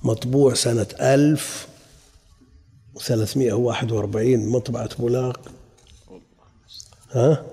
[0.03, 1.69] مطبوع سنة ألف
[2.95, 5.53] وثلاثمائة وواحد وأربعين مطبعة بولاق.
[7.11, 7.47] ها؟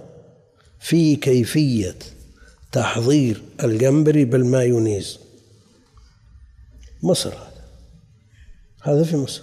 [0.79, 1.99] في كيفية
[2.71, 5.19] تحضير الجمبري بالمايونيز.
[7.03, 7.63] مصر هذا.
[8.81, 9.41] هذا في مصر.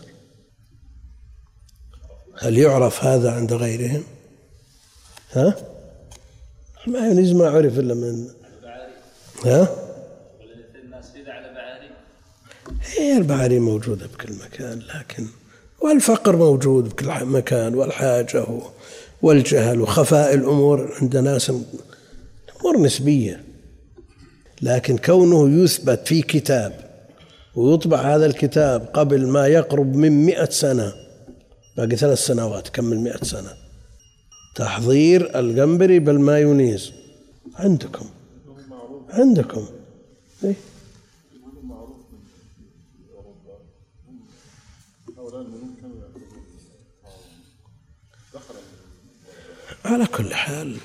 [2.38, 4.04] هل يعرف هذا عند غيرهم؟
[5.32, 5.54] ها؟
[6.86, 8.28] المايونيز ما عرف إلا من
[9.44, 9.68] ها؟
[12.98, 15.26] هي البعاري موجودة بكل مكان لكن
[15.80, 18.46] والفقر موجود بكل مكان والحاجة
[19.22, 21.50] والجهل وخفاء الأمور عند ناس
[22.60, 23.44] أمور نسبية.
[24.62, 26.90] لكن كونه يثبت في كتاب
[27.54, 30.92] ويطبع هذا الكتاب قبل ما يقرب من مئة سنة
[31.76, 33.69] باقي ثلاث سنوات كمل مئة سنة.
[34.60, 36.92] تحضير القنبري بالمايونيز.
[37.54, 38.06] عندكم.
[39.08, 39.66] عندكم.
[40.44, 40.54] إيه؟
[49.84, 50.76] على كل حال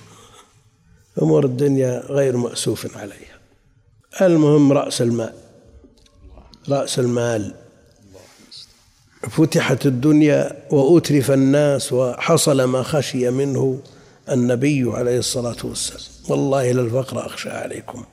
[1.22, 3.40] أمور الدنيا غير مأسوف عليها.
[4.22, 5.34] المهم رأس المال.
[6.70, 7.65] رأس المال.
[9.30, 13.80] فتحت الدنيا وأترف الناس وحصل ما خشي منه
[14.32, 16.02] النبي عليه الصلاة والسلام.
[16.30, 18.04] والله للفقر أخشى عليكم.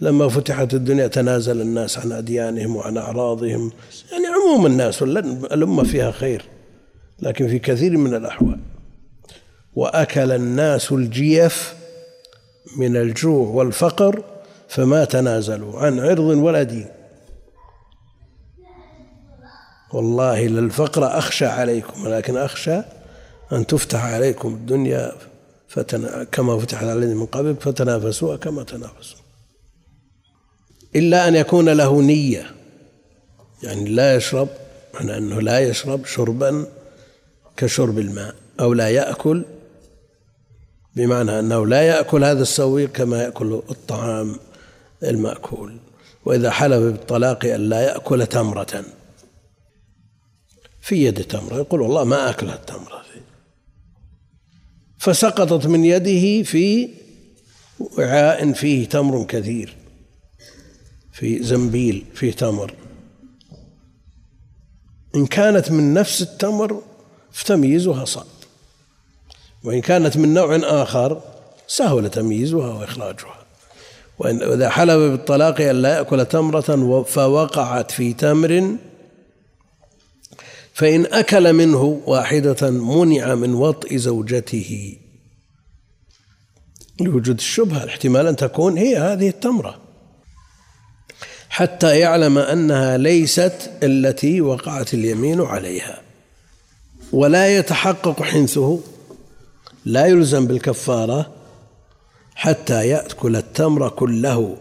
[0.00, 3.72] لما فتحت الدنيا تنازل الناس عن أديانهم وعن أعراضهم.
[4.12, 6.44] يعني عموم الناس الأمة فيها خير
[7.22, 8.60] لكن في كثير من الأحوال.
[9.74, 11.74] وأكل الناس الجيف
[12.76, 14.22] من الجوع والفقر
[14.68, 16.97] فما تنازلوا عن عرض ولا دين.
[19.92, 22.80] والله للفقر أخشى عليكم ولكن أخشى
[23.52, 25.12] أن تفتح عليكم الدنيا
[25.68, 29.18] فتنا كما فتحت على من قبل فتنافسوا كما تنافسوا.
[30.96, 32.50] إلا أن يكون له نية
[33.62, 34.48] يعني لا يشرب
[34.94, 36.66] معنى أنه لا يشرب شربا
[37.56, 39.44] كشرب الماء أو لا يأكل
[40.96, 44.36] بمعنى أنه لا يأكل هذا السويق كما يأكل الطعام
[45.02, 45.76] المأكول.
[46.24, 48.84] وإذا حلف بالطلاق أن لا يأكل تمرة.
[50.88, 53.02] في يد تمرة يقول والله ما أكل التمرة
[54.98, 56.88] فسقطت من يده في
[57.98, 59.76] وعاء فيه تمر كثير
[61.12, 62.74] في زنبيل فيه تمر.
[65.14, 66.82] إن كانت من نفس التمر
[67.32, 68.26] فتمييزها صعب
[69.64, 71.22] وإن كانت من نوع آخر
[71.66, 73.38] سهل تمييزها وإخراجها.
[74.18, 78.78] وإذا حلف بالطلاق أن لا يأكل تمرة فوقعت في تمر
[80.78, 84.96] فإن أكل منه واحدة منع من وطئ زوجته.
[87.00, 89.80] لوجود الشبهة الاحتمال أن تكون هي هذه التمرة.
[91.48, 96.02] حتى يعلم أنها ليست التي وقعت اليمين عليها.
[97.12, 98.80] ولا يتحقق حنثه.
[99.84, 101.32] لا يلزم بالكفارة
[102.34, 104.56] حتى يأكل التمر كله.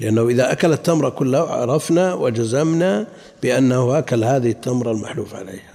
[0.00, 3.06] لأنه إذا أكل التمر كله عرفنا وجزمنا
[3.42, 5.74] بأنه أكل هذه التمرة المحلوف عليها.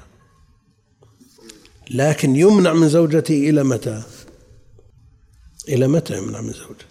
[1.90, 4.04] لكن يمنع من زوجته إلى متى؟
[5.70, 6.86] إلى متى يمنع من زوجته؟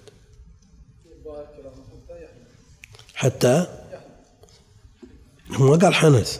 [3.14, 3.66] حتى؟
[5.53, 6.38] هو قال حنث.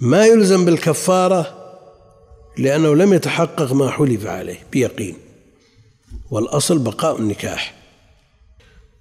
[0.00, 1.56] ما يلزم بالكفارة
[2.58, 5.16] لأنه لم يتحقق ما حلف عليه بيقين.
[6.30, 7.79] والأصل بقاء النكاح.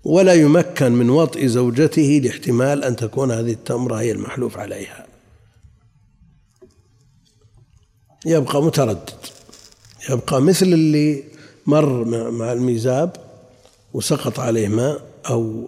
[0.04, 5.06] ولا يمكن من وطئ زوجته لاحتمال أن تكون هذه التمرة هي المحلوف عليها.
[8.26, 9.10] يبقى متردد.
[10.10, 11.24] يبقى مثل اللي
[11.66, 13.16] مر مع الميزاب
[13.94, 15.68] وسقط عليه ماء أو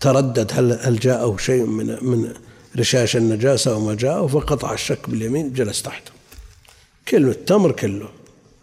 [0.00, 2.32] تردد هل هل جاءه شيء من من
[2.78, 6.10] رشاش النجاسة أو ما جاءه فقطع الشك باليمين جلس تحته.
[7.08, 8.08] كله التمر كله.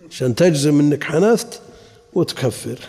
[0.10, 1.62] عشان تجزم إنك حنثت
[2.14, 2.80] وتكفر.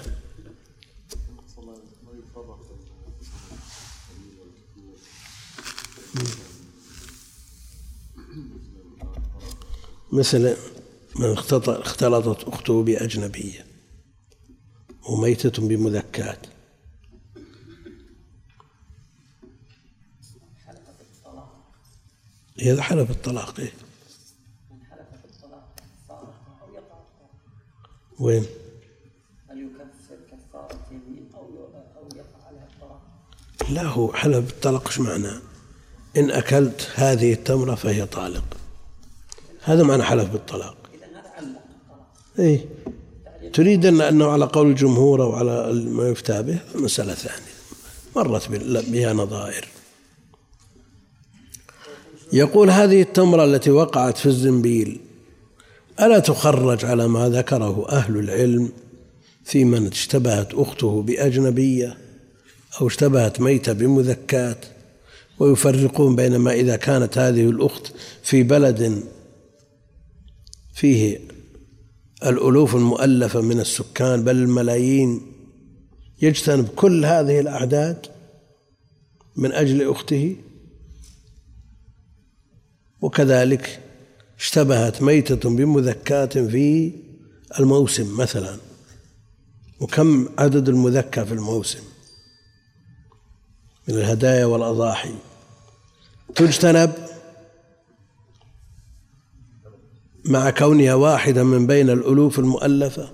[10.15, 10.57] مثل
[11.17, 13.67] من اختلطت أخته بأجنبية
[15.09, 16.47] وميتة بمذكات
[22.59, 23.73] إذا حلف الطلاق إيه؟
[28.19, 28.47] وين؟
[30.31, 31.41] كفارة يمين أو
[31.97, 33.03] أو يقع عليها الطلاق؟
[33.71, 35.41] لا هو حلف بالطلاق إيش معناه؟
[36.17, 38.64] إن أكلت هذه التمرة فهي طالق
[39.65, 40.77] هذا معنى حلف بالطلاق.
[42.39, 42.65] إيه.
[43.53, 47.55] تريد أن أنه على قول الجمهور أو على ما يفتى به مسألة ثانية.
[48.17, 48.49] مرت
[48.91, 49.69] بها نظائر.
[52.33, 55.01] يقول هذه التمرة التي وقعت في الزنبيل
[56.01, 58.73] ألا تخرج على ما ذكره أهل العلم
[59.45, 61.99] في من اشتبهت أخته بأجنبية
[62.81, 64.65] أو اشتبهت ميتة بمذكات
[65.39, 67.93] ويفرقون بين ما إذا كانت هذه الأخت
[68.23, 69.03] في بلد
[70.75, 71.21] فيه
[72.23, 75.33] الألوف المؤلفة من السكان بل الملايين
[76.23, 78.07] يجتنب كل هذه الأعداد
[79.37, 80.37] من أجل أخته.
[83.01, 83.81] وكذلك
[84.39, 86.93] اشتبهت ميتة بمذكاة في
[87.61, 88.57] الموسم مثلا.
[89.81, 91.81] وكم عدد المذكى في الموسم؟
[93.89, 95.15] من الهدايا والأضاحي.
[96.35, 96.93] تجتنب
[100.25, 103.11] مع كونها واحدة من بين الألوف المؤلفة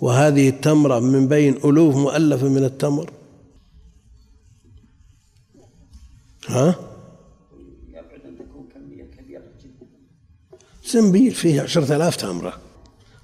[0.00, 3.10] وهذه التمرة من بين ألوف مؤلفة من التمر.
[6.48, 6.74] ها؟
[10.86, 12.60] زنبيل فيه عشرة آلاف تمرة.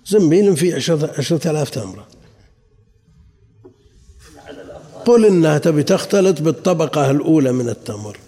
[0.06, 2.08] زنبيل فيه عشرة, عشرة آلاف تمرة.
[5.04, 8.18] قل إنها تبي تختلط بالطبقة الأولى من التمر.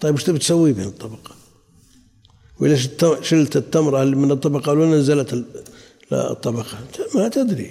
[0.00, 1.39] طيب وش تبي تسوي بين الطبقة؟
[2.60, 2.88] وليش
[3.22, 5.44] شلت التمرة من الطبقة الأولى نزلت
[6.12, 6.78] الطبقة.
[7.14, 7.70] ما تدري.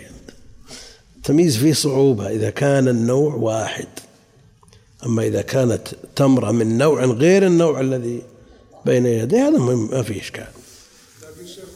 [1.16, 3.88] التمييز فيه صعوبة إذا كان النوع واحد.
[5.06, 8.22] أما إذا كانت تمرة من نوع غير النوع الذي
[8.86, 10.48] بين يديه هذا ما فيه إشكال.
[11.42, 11.70] الشيخ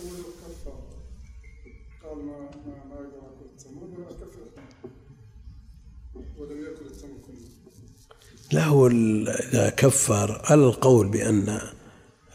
[8.55, 11.59] هو إذا كفر على القول بأن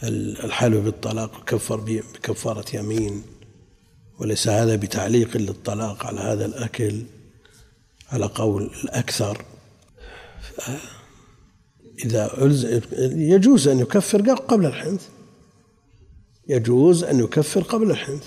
[0.03, 3.23] الحلف بالطلاق كفر بكفارة يمين
[4.19, 7.03] وليس هذا بتعليق للطلاق على هذا الأكل
[8.13, 9.45] على قول الأكثر.
[12.05, 12.31] إذا
[13.13, 15.09] يجوز أن يكفر قبل الحنث.
[16.49, 18.25] يجوز أن يكفر قبل الحنث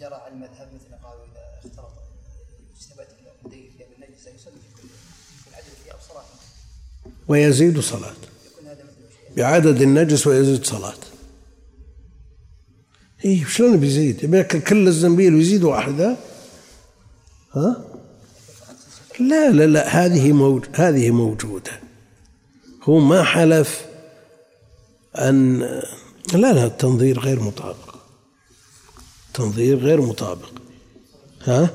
[0.00, 1.92] جرى على المذهب مثل قالوا اذا اختلط
[2.76, 3.08] اجتبت
[3.46, 4.88] لديه ثياب النجس يصلي في كل
[5.44, 6.24] في عدد ثياب صلاه
[7.30, 8.20] ويزيد صلاة
[9.36, 11.02] بعدد النجس ويزيد صلاة
[13.24, 16.16] اي شلون بيزيد؟ يبي ياكل كل الزنبيل ويزيد واحدة؟
[17.52, 17.84] ها؟
[19.20, 21.70] لا لا لا هذه موج هذه موجودة
[22.82, 23.86] هو ما حلف
[25.18, 25.60] أن
[26.34, 27.94] لا لا التنظير غير مطابق
[29.34, 30.52] تنظير غير مطابق
[31.44, 31.70] ها؟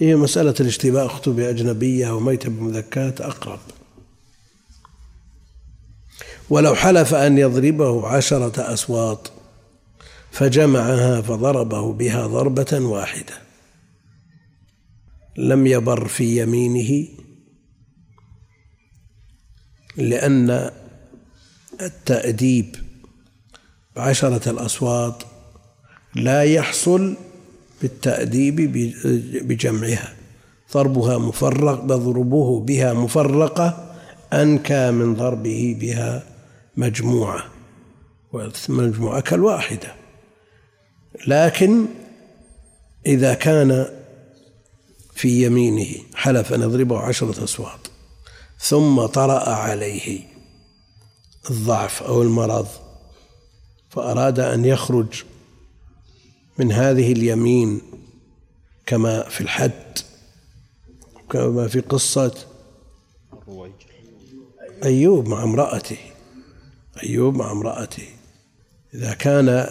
[0.00, 3.60] هي مسألة الاشتباه أخته بأجنبية وميتة بمذكاة أقرب.
[6.50, 9.32] ولو حلف أن يضربه عشرة أسواط
[10.30, 13.34] فجمعها فضربه بها ضربة واحدة.
[15.36, 17.08] لم يبر في يمينه
[19.96, 20.70] لأن
[21.80, 22.76] التأديب
[23.96, 25.22] بعشرة الأصوات
[26.14, 27.16] لا يحصل
[27.82, 28.56] بالتأديب
[29.48, 30.14] بجمعها.
[30.72, 33.94] ضربها مفرق بضربه بها مفرقة
[34.32, 36.26] أنكى من ضربه بها
[36.76, 37.44] مجموعة.
[38.32, 39.94] والمجموعة كالواحدة.
[41.26, 41.86] لكن
[43.06, 43.86] إذا كان
[45.14, 47.88] في يمينه حلف أن يضربه عشرة أصوات.
[48.58, 50.20] ثم طرأ عليه
[51.50, 52.66] الضعف أو المرض
[53.90, 55.24] فأراد أن يخرج
[56.58, 57.80] من هذه اليمين
[58.86, 59.98] كما في الحد
[61.30, 62.34] كما في قصة
[64.84, 65.98] أيوب مع امرأته
[67.02, 68.08] أيوب مع امرأته
[68.94, 69.68] إذا كان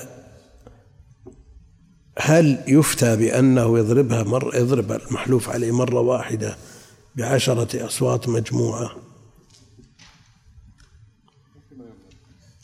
[2.19, 6.57] هل يفتى بأنه يضربها مر يضرب المحلوف عليه مرة واحدة
[7.15, 8.91] بعشرة أصوات مجموعة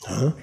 [0.06, 0.34] ها؟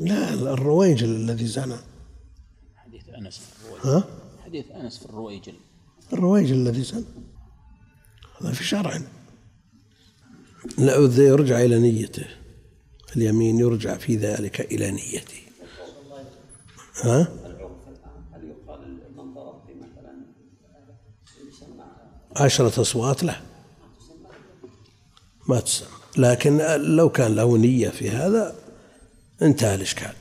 [0.00, 1.76] لا الرويجل الذي زنى.
[2.76, 4.04] حديث أنس في الرويجل ها؟
[4.44, 5.54] حديث أنس في الرويجل
[6.12, 7.04] الرويجل الذي زنى.
[8.40, 9.00] هذا في شرع.
[10.78, 12.26] لا يرجع إلى نيته.
[13.16, 15.40] اليمين يرجع في ذلك إلى نيته.
[17.02, 17.28] ها؟
[18.32, 20.12] هل يقال من ضرب في مثلا
[21.48, 21.84] يسمى
[22.36, 23.42] عشرة أصوات له.
[25.48, 26.58] ما تسمى لكن
[26.96, 28.69] لو كان له نية في هذا
[29.42, 30.12] انتهى الإشكال.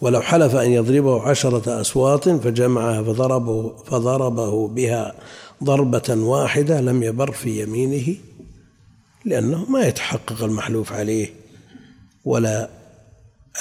[0.00, 5.14] ولو حلف أن يضربه عشرة أصوات فجمعها فضربه فضربه بها
[5.64, 8.16] ضربة واحدة لم يبر في يمينه
[9.24, 11.34] لأنه ما يتحقق المحلوف عليه
[12.24, 12.70] ولا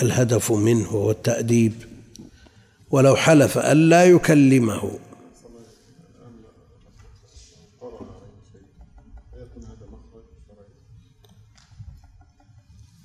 [0.02, 1.74] الهدف منه هو التأديب
[2.92, 4.92] ولو حلف ألا يكلمه.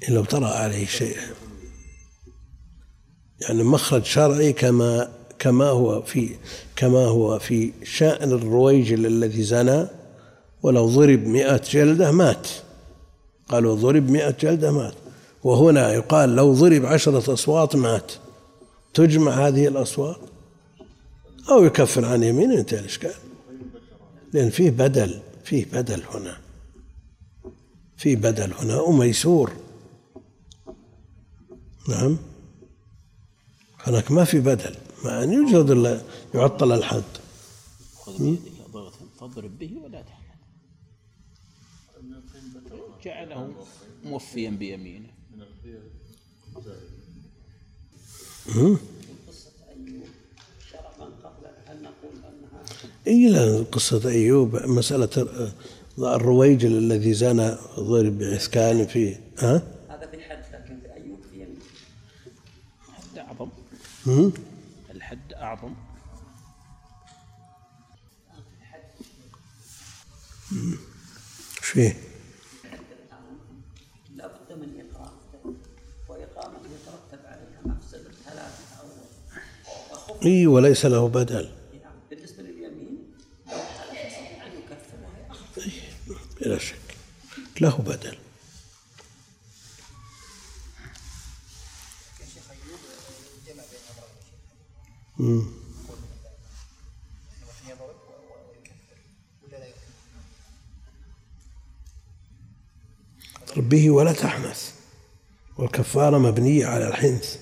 [0.08, 1.16] لو طرأ عليه شيء
[3.42, 6.36] يعني مخرج شرعي كما كما هو في
[6.76, 9.86] كما هو في شأن الرويجل الذي زنى
[10.62, 12.48] ولو ضرب مئة جلدة مات.
[13.48, 14.94] قالوا ضرب مئة جلدة مات.
[15.44, 18.12] وهنا يقال لو ضرب عشرة أصوات مات.
[18.94, 20.16] تجمع هذه الأصوات
[21.50, 23.14] أو يكفر عن يمين انتهى الإشكال
[24.32, 26.36] لأن فيه بدل فيه بدل هنا.
[27.96, 28.80] فيه بدل هنا.
[28.80, 29.52] وميسور
[31.88, 32.18] نعم.
[33.82, 34.74] هناك ما في بدل
[35.04, 36.00] ما أن يوجد إلا
[36.34, 37.02] يعطل الحد.
[37.94, 40.22] خذ بيدك ضغطا فاضرب به ولا تحمل
[43.04, 43.52] جعله
[44.04, 45.08] موفيا بيمينه.
[53.06, 55.26] إي لا قصة أيوب مسألة
[55.98, 61.58] الرويجل الذي زنى ضرب بعسكان في ها؟ هذا في حد لكن في ايوب في يمين
[62.88, 63.50] الحد أعظم هم؟
[64.90, 65.74] الحد أعظم.
[70.52, 72.00] إيش فيه؟
[74.16, 75.54] لا بد من اقامته
[76.08, 78.86] وإقامة يترتب عليها مفسده ثلاثة أو
[80.24, 81.50] اي وليس له بدل.
[81.82, 83.14] نعم بالنسبة لليمين
[83.46, 84.96] لو حلف يستطيع ان يكفر.
[85.02, 86.40] وهي أخف.
[86.40, 86.96] بلا شك
[87.60, 88.18] له بدل.
[95.22, 95.46] مم.
[97.42, 98.96] مثلا يضرب و- و- ويكفر
[99.44, 99.66] ولا لا
[103.46, 104.72] يكفر؟ به ولا تحنث
[105.58, 107.36] والكفارة مبنية على الحنث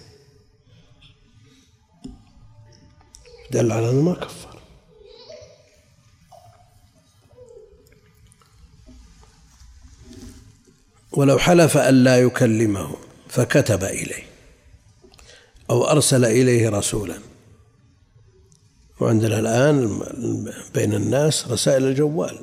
[3.51, 4.61] دل على أنه ما كفر
[11.12, 12.97] ولو حلف أن لا يكلمه
[13.28, 14.22] فكتب إليه
[15.70, 17.18] أو أرسل إليه رسولا
[19.01, 20.01] وعندنا الآن
[20.74, 22.38] بين الناس رسائل الجوال.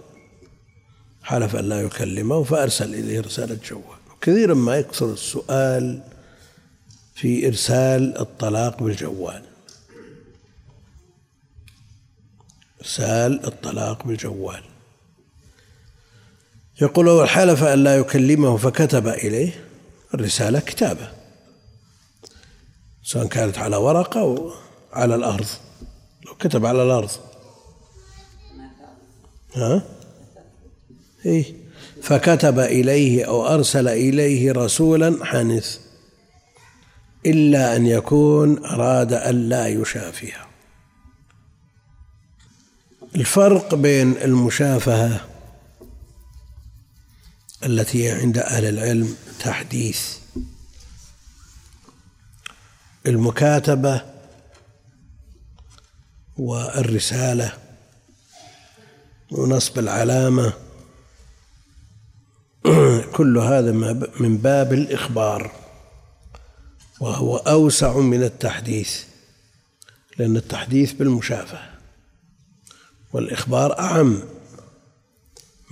[1.24, 3.98] حلف أن لا يكلمه فأرسل إليه رسالة جوال.
[4.22, 6.04] كثيرا ما يكثر السؤال
[7.16, 9.44] في إرسال الطلاق بالجوال.
[12.82, 14.64] إرسال الطلاق بالجوال.
[16.82, 19.64] يقول لو حلف أن لا يكلمه فكتب إليه
[20.14, 21.12] الرسالة كتابة
[23.04, 24.52] سواء كانت على ورقة أو
[24.94, 25.48] على الأرض.
[26.28, 27.12] لو كتب على الأرض.
[29.56, 29.84] ها؟
[31.26, 31.68] إيه.
[32.02, 35.78] فكتب إليه أو أرسل إليه رسولا حنث
[37.26, 40.48] إلا أن يكون أراد أن لا يشافيها
[43.16, 45.28] الفرق بين المشافهة
[47.66, 50.18] التي عند أهل العلم تحديث.
[53.06, 54.17] المكاتبة
[56.38, 57.54] والرسالة
[59.32, 60.54] ونصب العلامة.
[63.16, 63.72] كل هذا
[64.20, 65.52] من باب الإخبار
[67.00, 69.04] وهو أوسع من التحديث
[70.18, 71.70] لأن التحديث بالمشافهة
[73.14, 74.24] والإخبار أعم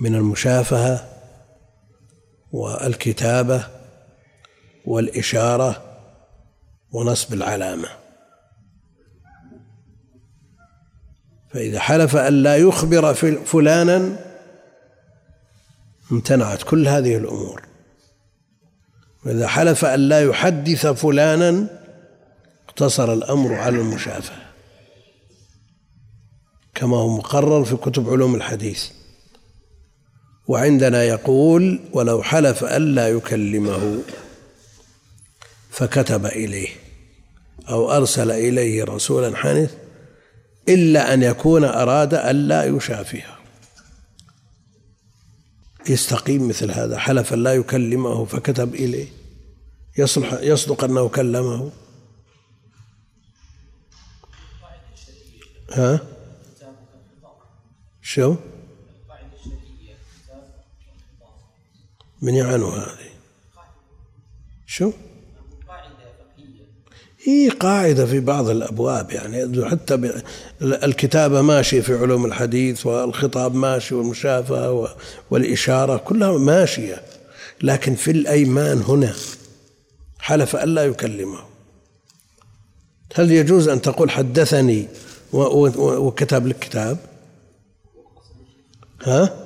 [0.00, 1.08] من المشافهة
[2.52, 3.66] والكتابة
[4.84, 5.82] والإشارة
[6.92, 8.05] ونصب العلامة.
[11.56, 14.16] فإذا حلف أن لا يخبر فلانا
[16.12, 17.62] امتنعت كل هذه الأمور.
[19.26, 21.66] وإذا حلف أن لا يحدث فلانا
[22.68, 24.52] اقتصر الأمر على المشافهة.
[26.74, 28.84] كما هو مقرر في كتب علوم الحديث.
[30.46, 34.02] وعندنا يقول ولو حلف أن لا يكلمه
[35.70, 36.68] فكتب إليه.
[37.68, 39.85] أو أرسل إليه رسولا حنث
[40.68, 43.36] إلا أن يكون أراد أن لا يشافيه
[45.88, 46.98] يستقيم مثل هذا.
[46.98, 49.08] حلف لا يكلمه فكتب إليه.
[49.98, 51.70] يصلح يصدق أنه كلمه.
[55.72, 56.00] ها؟
[58.02, 58.36] شو؟
[62.22, 63.10] من يعنوا هذه؟
[64.66, 64.92] شو؟
[67.26, 70.22] هي قاعدة في بعض الأبواب يعني حتى
[70.62, 74.96] الكتابة ماشية في علوم الحديث والخطاب ماشي والمشافهة
[75.30, 77.02] والإشارة كلها ماشية
[77.62, 79.12] لكن في الأيمان هنا
[80.18, 81.38] حلف ألا يكلمه.
[83.14, 84.88] هل يجوز أن تقول حدثني
[85.32, 86.98] وكتب لك كتاب
[89.02, 89.45] ها؟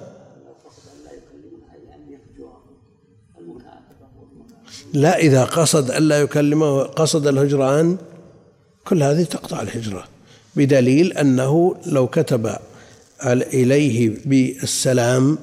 [4.92, 7.98] لا إذا قصد ألا يكلمه قصد الهجران
[8.84, 10.08] كل هذه تقطع الهجرة
[10.56, 12.56] بدليل أنه لو كتب
[13.24, 15.38] إليه بالسلام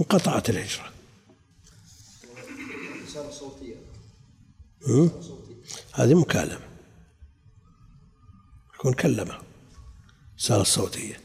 [0.00, 0.84] انقطعت الهجرة.
[5.92, 6.60] هذه مكالمة.
[8.74, 9.38] يكون كلمة.
[10.38, 11.20] رسالة صوتية.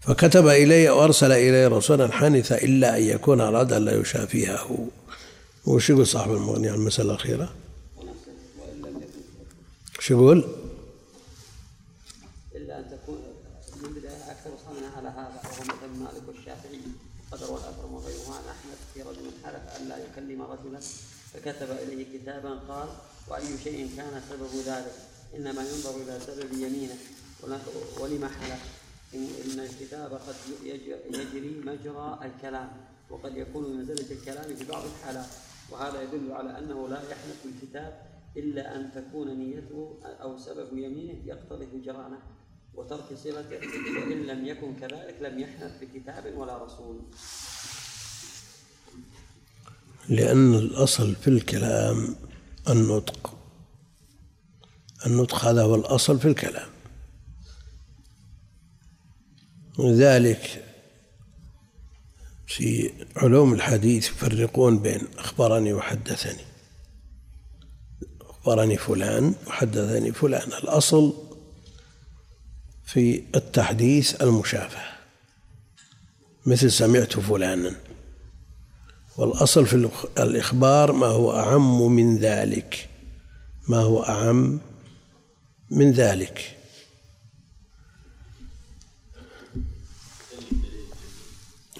[0.00, 4.76] فكتب إلي وأرسل إلي رسولا حنث إلا أن يكون أراد أن لا يشافيها هو
[5.66, 7.54] وش يقول صاحب المغني عن المسألة الأخيرة؟
[10.00, 10.44] شو يقول؟
[12.54, 13.18] إلا أن تكون
[13.82, 16.80] من بداية أكثر صنع على هذا وهو مثل مالك والشافعي
[17.32, 20.80] قدر والأكرم وغيرها عن أحمد في رجل حلف أن لا يكلم رجلا
[21.34, 22.88] فكتب إليه كتابا قال
[23.28, 24.92] وأي شيء كان سبب ذلك
[25.36, 26.96] إنما ينظر إلى سبب يمينه
[28.00, 28.60] ولما حلف
[29.14, 30.34] إن الكتاب قد
[30.64, 32.70] يج- يجري مجرى الكلام
[33.10, 35.26] وقد يكون من منزلة الكلام في بعض الحالات
[35.72, 41.66] وهذا يدل على أنه لا يحلف بالكتاب إلا أن تكون نيته أو سبب يمينه يقتضي
[41.74, 42.18] هجرانه
[42.74, 43.60] وترك صلته
[44.06, 47.00] وإن لم يكن كذلك لم يحنث بكتاب ولا رسول.
[50.08, 52.16] لأن الأصل في الكلام
[52.70, 53.38] النطق.
[55.06, 56.68] النطق هذا هو الأصل في الكلام.
[59.78, 60.71] لذلك
[62.56, 66.44] في علوم الحديث يفرقون بين أخبرني وحدثني.
[68.20, 70.48] أخبرني فلان وحدثني فلان.
[70.52, 71.14] الأصل
[72.84, 74.92] في التحديث المشافهة.
[76.46, 77.76] مثل سمعت فلانا.
[79.16, 82.88] والأصل في الإخ- الإخبار ما هو أعم من ذلك.
[83.68, 84.60] ما هو أعم
[85.70, 86.56] من ذلك.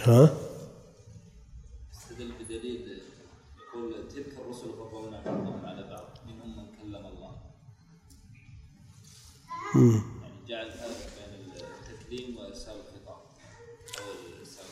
[0.01, 0.52] ها؟
[9.75, 10.03] يعني
[10.49, 13.23] جعل بين التكليم وارسال الخطاب
[13.99, 14.05] أو
[14.41, 14.65] ارسال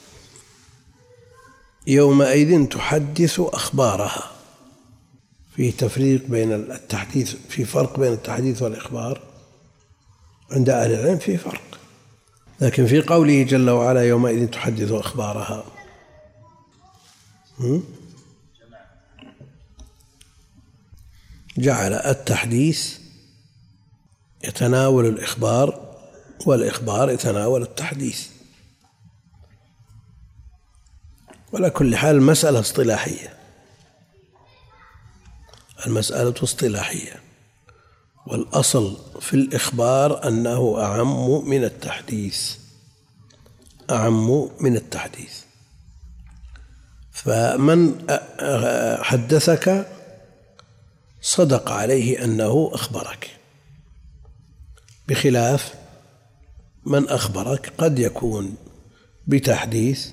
[1.86, 4.30] يومئذ تحدث أخبارها.
[5.56, 9.22] في تفريق بين التحديث في فرق بين التحديث والإخبار.
[10.50, 11.62] عند أهل العلم في فرق.
[12.60, 15.64] لكن في قوله جل وعلا يومئذ تحدث أخبارها.
[17.58, 17.84] هم؟
[21.58, 22.99] جعل التحديث
[24.44, 25.96] يتناول الإخبار
[26.46, 28.28] والإخبار يتناول التحديث.
[31.52, 33.36] وعلى كل حال المسألة اصطلاحية.
[35.86, 37.22] المسألة اصطلاحية.
[38.26, 42.56] والأصل في الإخبار أنه أعم من التحديث.
[43.90, 45.40] أعم من التحديث.
[47.12, 48.06] فمن
[49.02, 49.86] حدثك
[51.20, 53.39] صدق عليه أنه أخبرك.
[55.10, 55.74] بخلاف
[56.86, 58.54] من أخبرك قد يكون
[59.26, 60.10] بتحديث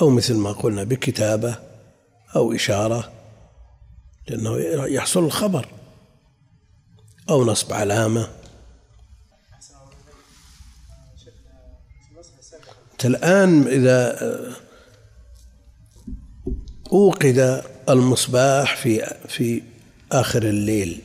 [0.00, 1.58] أو مثل ما قلنا بكتابة
[2.36, 3.12] أو إشارة
[4.28, 4.56] لأنه
[4.86, 5.68] يحصل الخبر
[7.30, 8.28] أو نصب علامة.
[13.04, 14.18] الآن إذا
[16.92, 19.62] أوقد المصباح في في
[20.12, 21.02] آخر الليل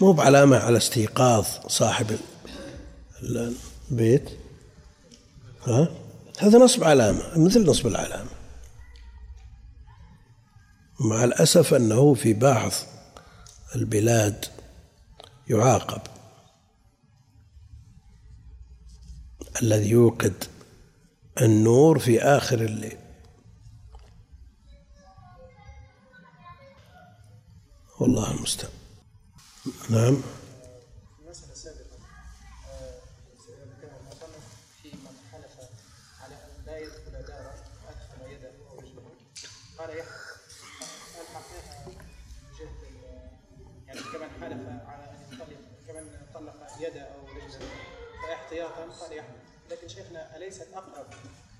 [0.00, 2.18] مو بعلامة على استيقاظ صاحب
[3.22, 3.56] ال-
[3.90, 4.30] البيت.
[5.66, 5.88] ها؟
[6.38, 8.30] هذا نصب علامة مثل نصب العلامة.
[11.00, 12.72] مع الأسف أنه في بعض
[13.76, 14.44] البلاد
[15.50, 16.00] يعاقب.
[19.62, 20.44] الذي يوقد
[21.40, 22.98] النور في آخر الليل.
[28.00, 28.75] والله المستعان.
[29.66, 30.22] نعم.
[31.28, 31.96] مسألة سابقة
[33.48, 34.44] ذكرها المصنف
[34.82, 35.70] في من حلف
[36.22, 37.16] على أن لا يدخل
[37.86, 38.50] وأدخل يده
[39.78, 40.36] قال يحلف
[43.86, 45.48] يعني كمن حلف على أن يطلق
[45.88, 47.68] كمن طلق يده أو رجله
[48.22, 51.06] فاحتياطا قال يحلف لكن شيخنا أليست أقرب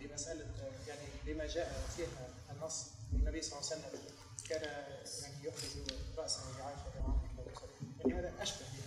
[0.00, 0.46] لمسألة
[0.88, 4.00] يعني لما جاء فيها النص من النبي صلى الله عليه وسلم
[4.48, 4.62] كان
[5.22, 5.70] يعني يخرج
[6.18, 7.26] رأسه لعائشة رضي الله عنها
[8.06, 8.86] يعني هذا أشبه بها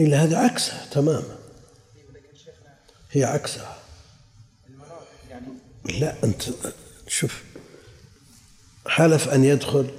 [0.00, 1.38] إلا هذا عكسها تماما.
[3.10, 3.78] هي عكسها.
[5.84, 6.42] لا أنت
[7.08, 7.42] شوف
[8.86, 9.90] حلف أن يدخل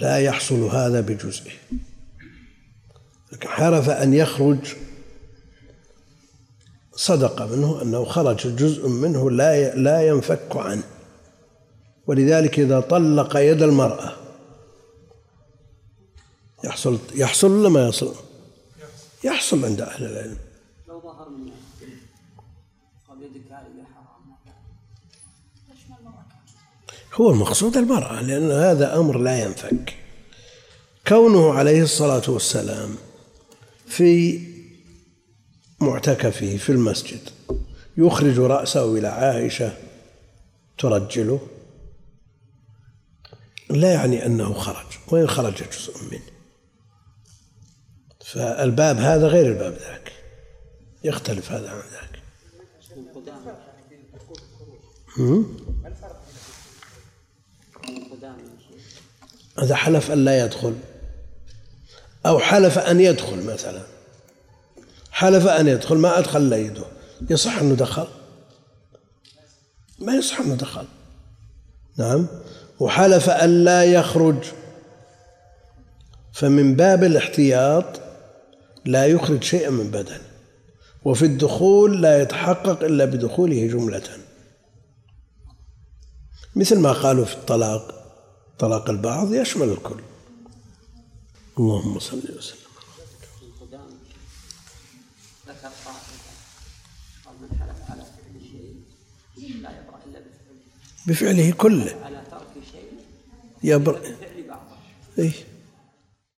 [0.00, 1.52] لا يحصل هذا بجزئه.
[3.32, 4.58] لكن حلف أن يخرج
[6.94, 10.82] صدق منه أنه خرج جزء منه لا لا ينفك عنه.
[12.06, 14.25] ولذلك إذا طلق يد المرأة
[16.66, 18.14] يحصل يحصل ولا ما يحصل؟
[19.24, 20.38] يحصل عند أهل العلم.
[20.88, 21.50] لو ظهر من
[27.14, 29.96] هو المقصود المرأة لأن هذا أمر لا ينفك.
[31.08, 32.96] كونه عليه الصلاة والسلام
[33.86, 34.40] في
[35.80, 37.20] معتكفه في المسجد
[37.96, 39.72] يخرج رأسه إلى عائشة
[40.78, 41.40] ترجله
[43.70, 46.35] لا يعني أنه خرج وإن خرج جزء منه.
[48.26, 50.12] فالباب هذا غير الباب ذاك.
[51.04, 52.22] يختلف هذا عن ذاك؟
[59.58, 60.74] هذا حلف أن لا يدخل
[62.26, 63.82] أو حلف أن يدخل مثلا.
[65.10, 66.84] حلف أن يدخل ما أدخل إلا يده.
[67.30, 68.08] يصح أنه دخل؟
[69.98, 70.86] ما يصح أنه دخل.
[71.96, 72.26] نعم.
[72.80, 74.44] وحلف أن لا يخرج.
[76.32, 78.05] فمن باب الاحتياط
[78.86, 80.20] لا يخرج شيئا من بدن
[81.04, 84.18] وفي الدخول لا يتحقق إلا بدخوله جملة.
[86.56, 88.06] مثل ما قالوا في الطلاق
[88.58, 90.00] طلاق البعض يشمل الكل.
[91.58, 92.66] اللهم صل وسلم.
[101.06, 101.94] بفعله كله.
[103.62, 104.00] يبرأ
[105.18, 105.45] إيه.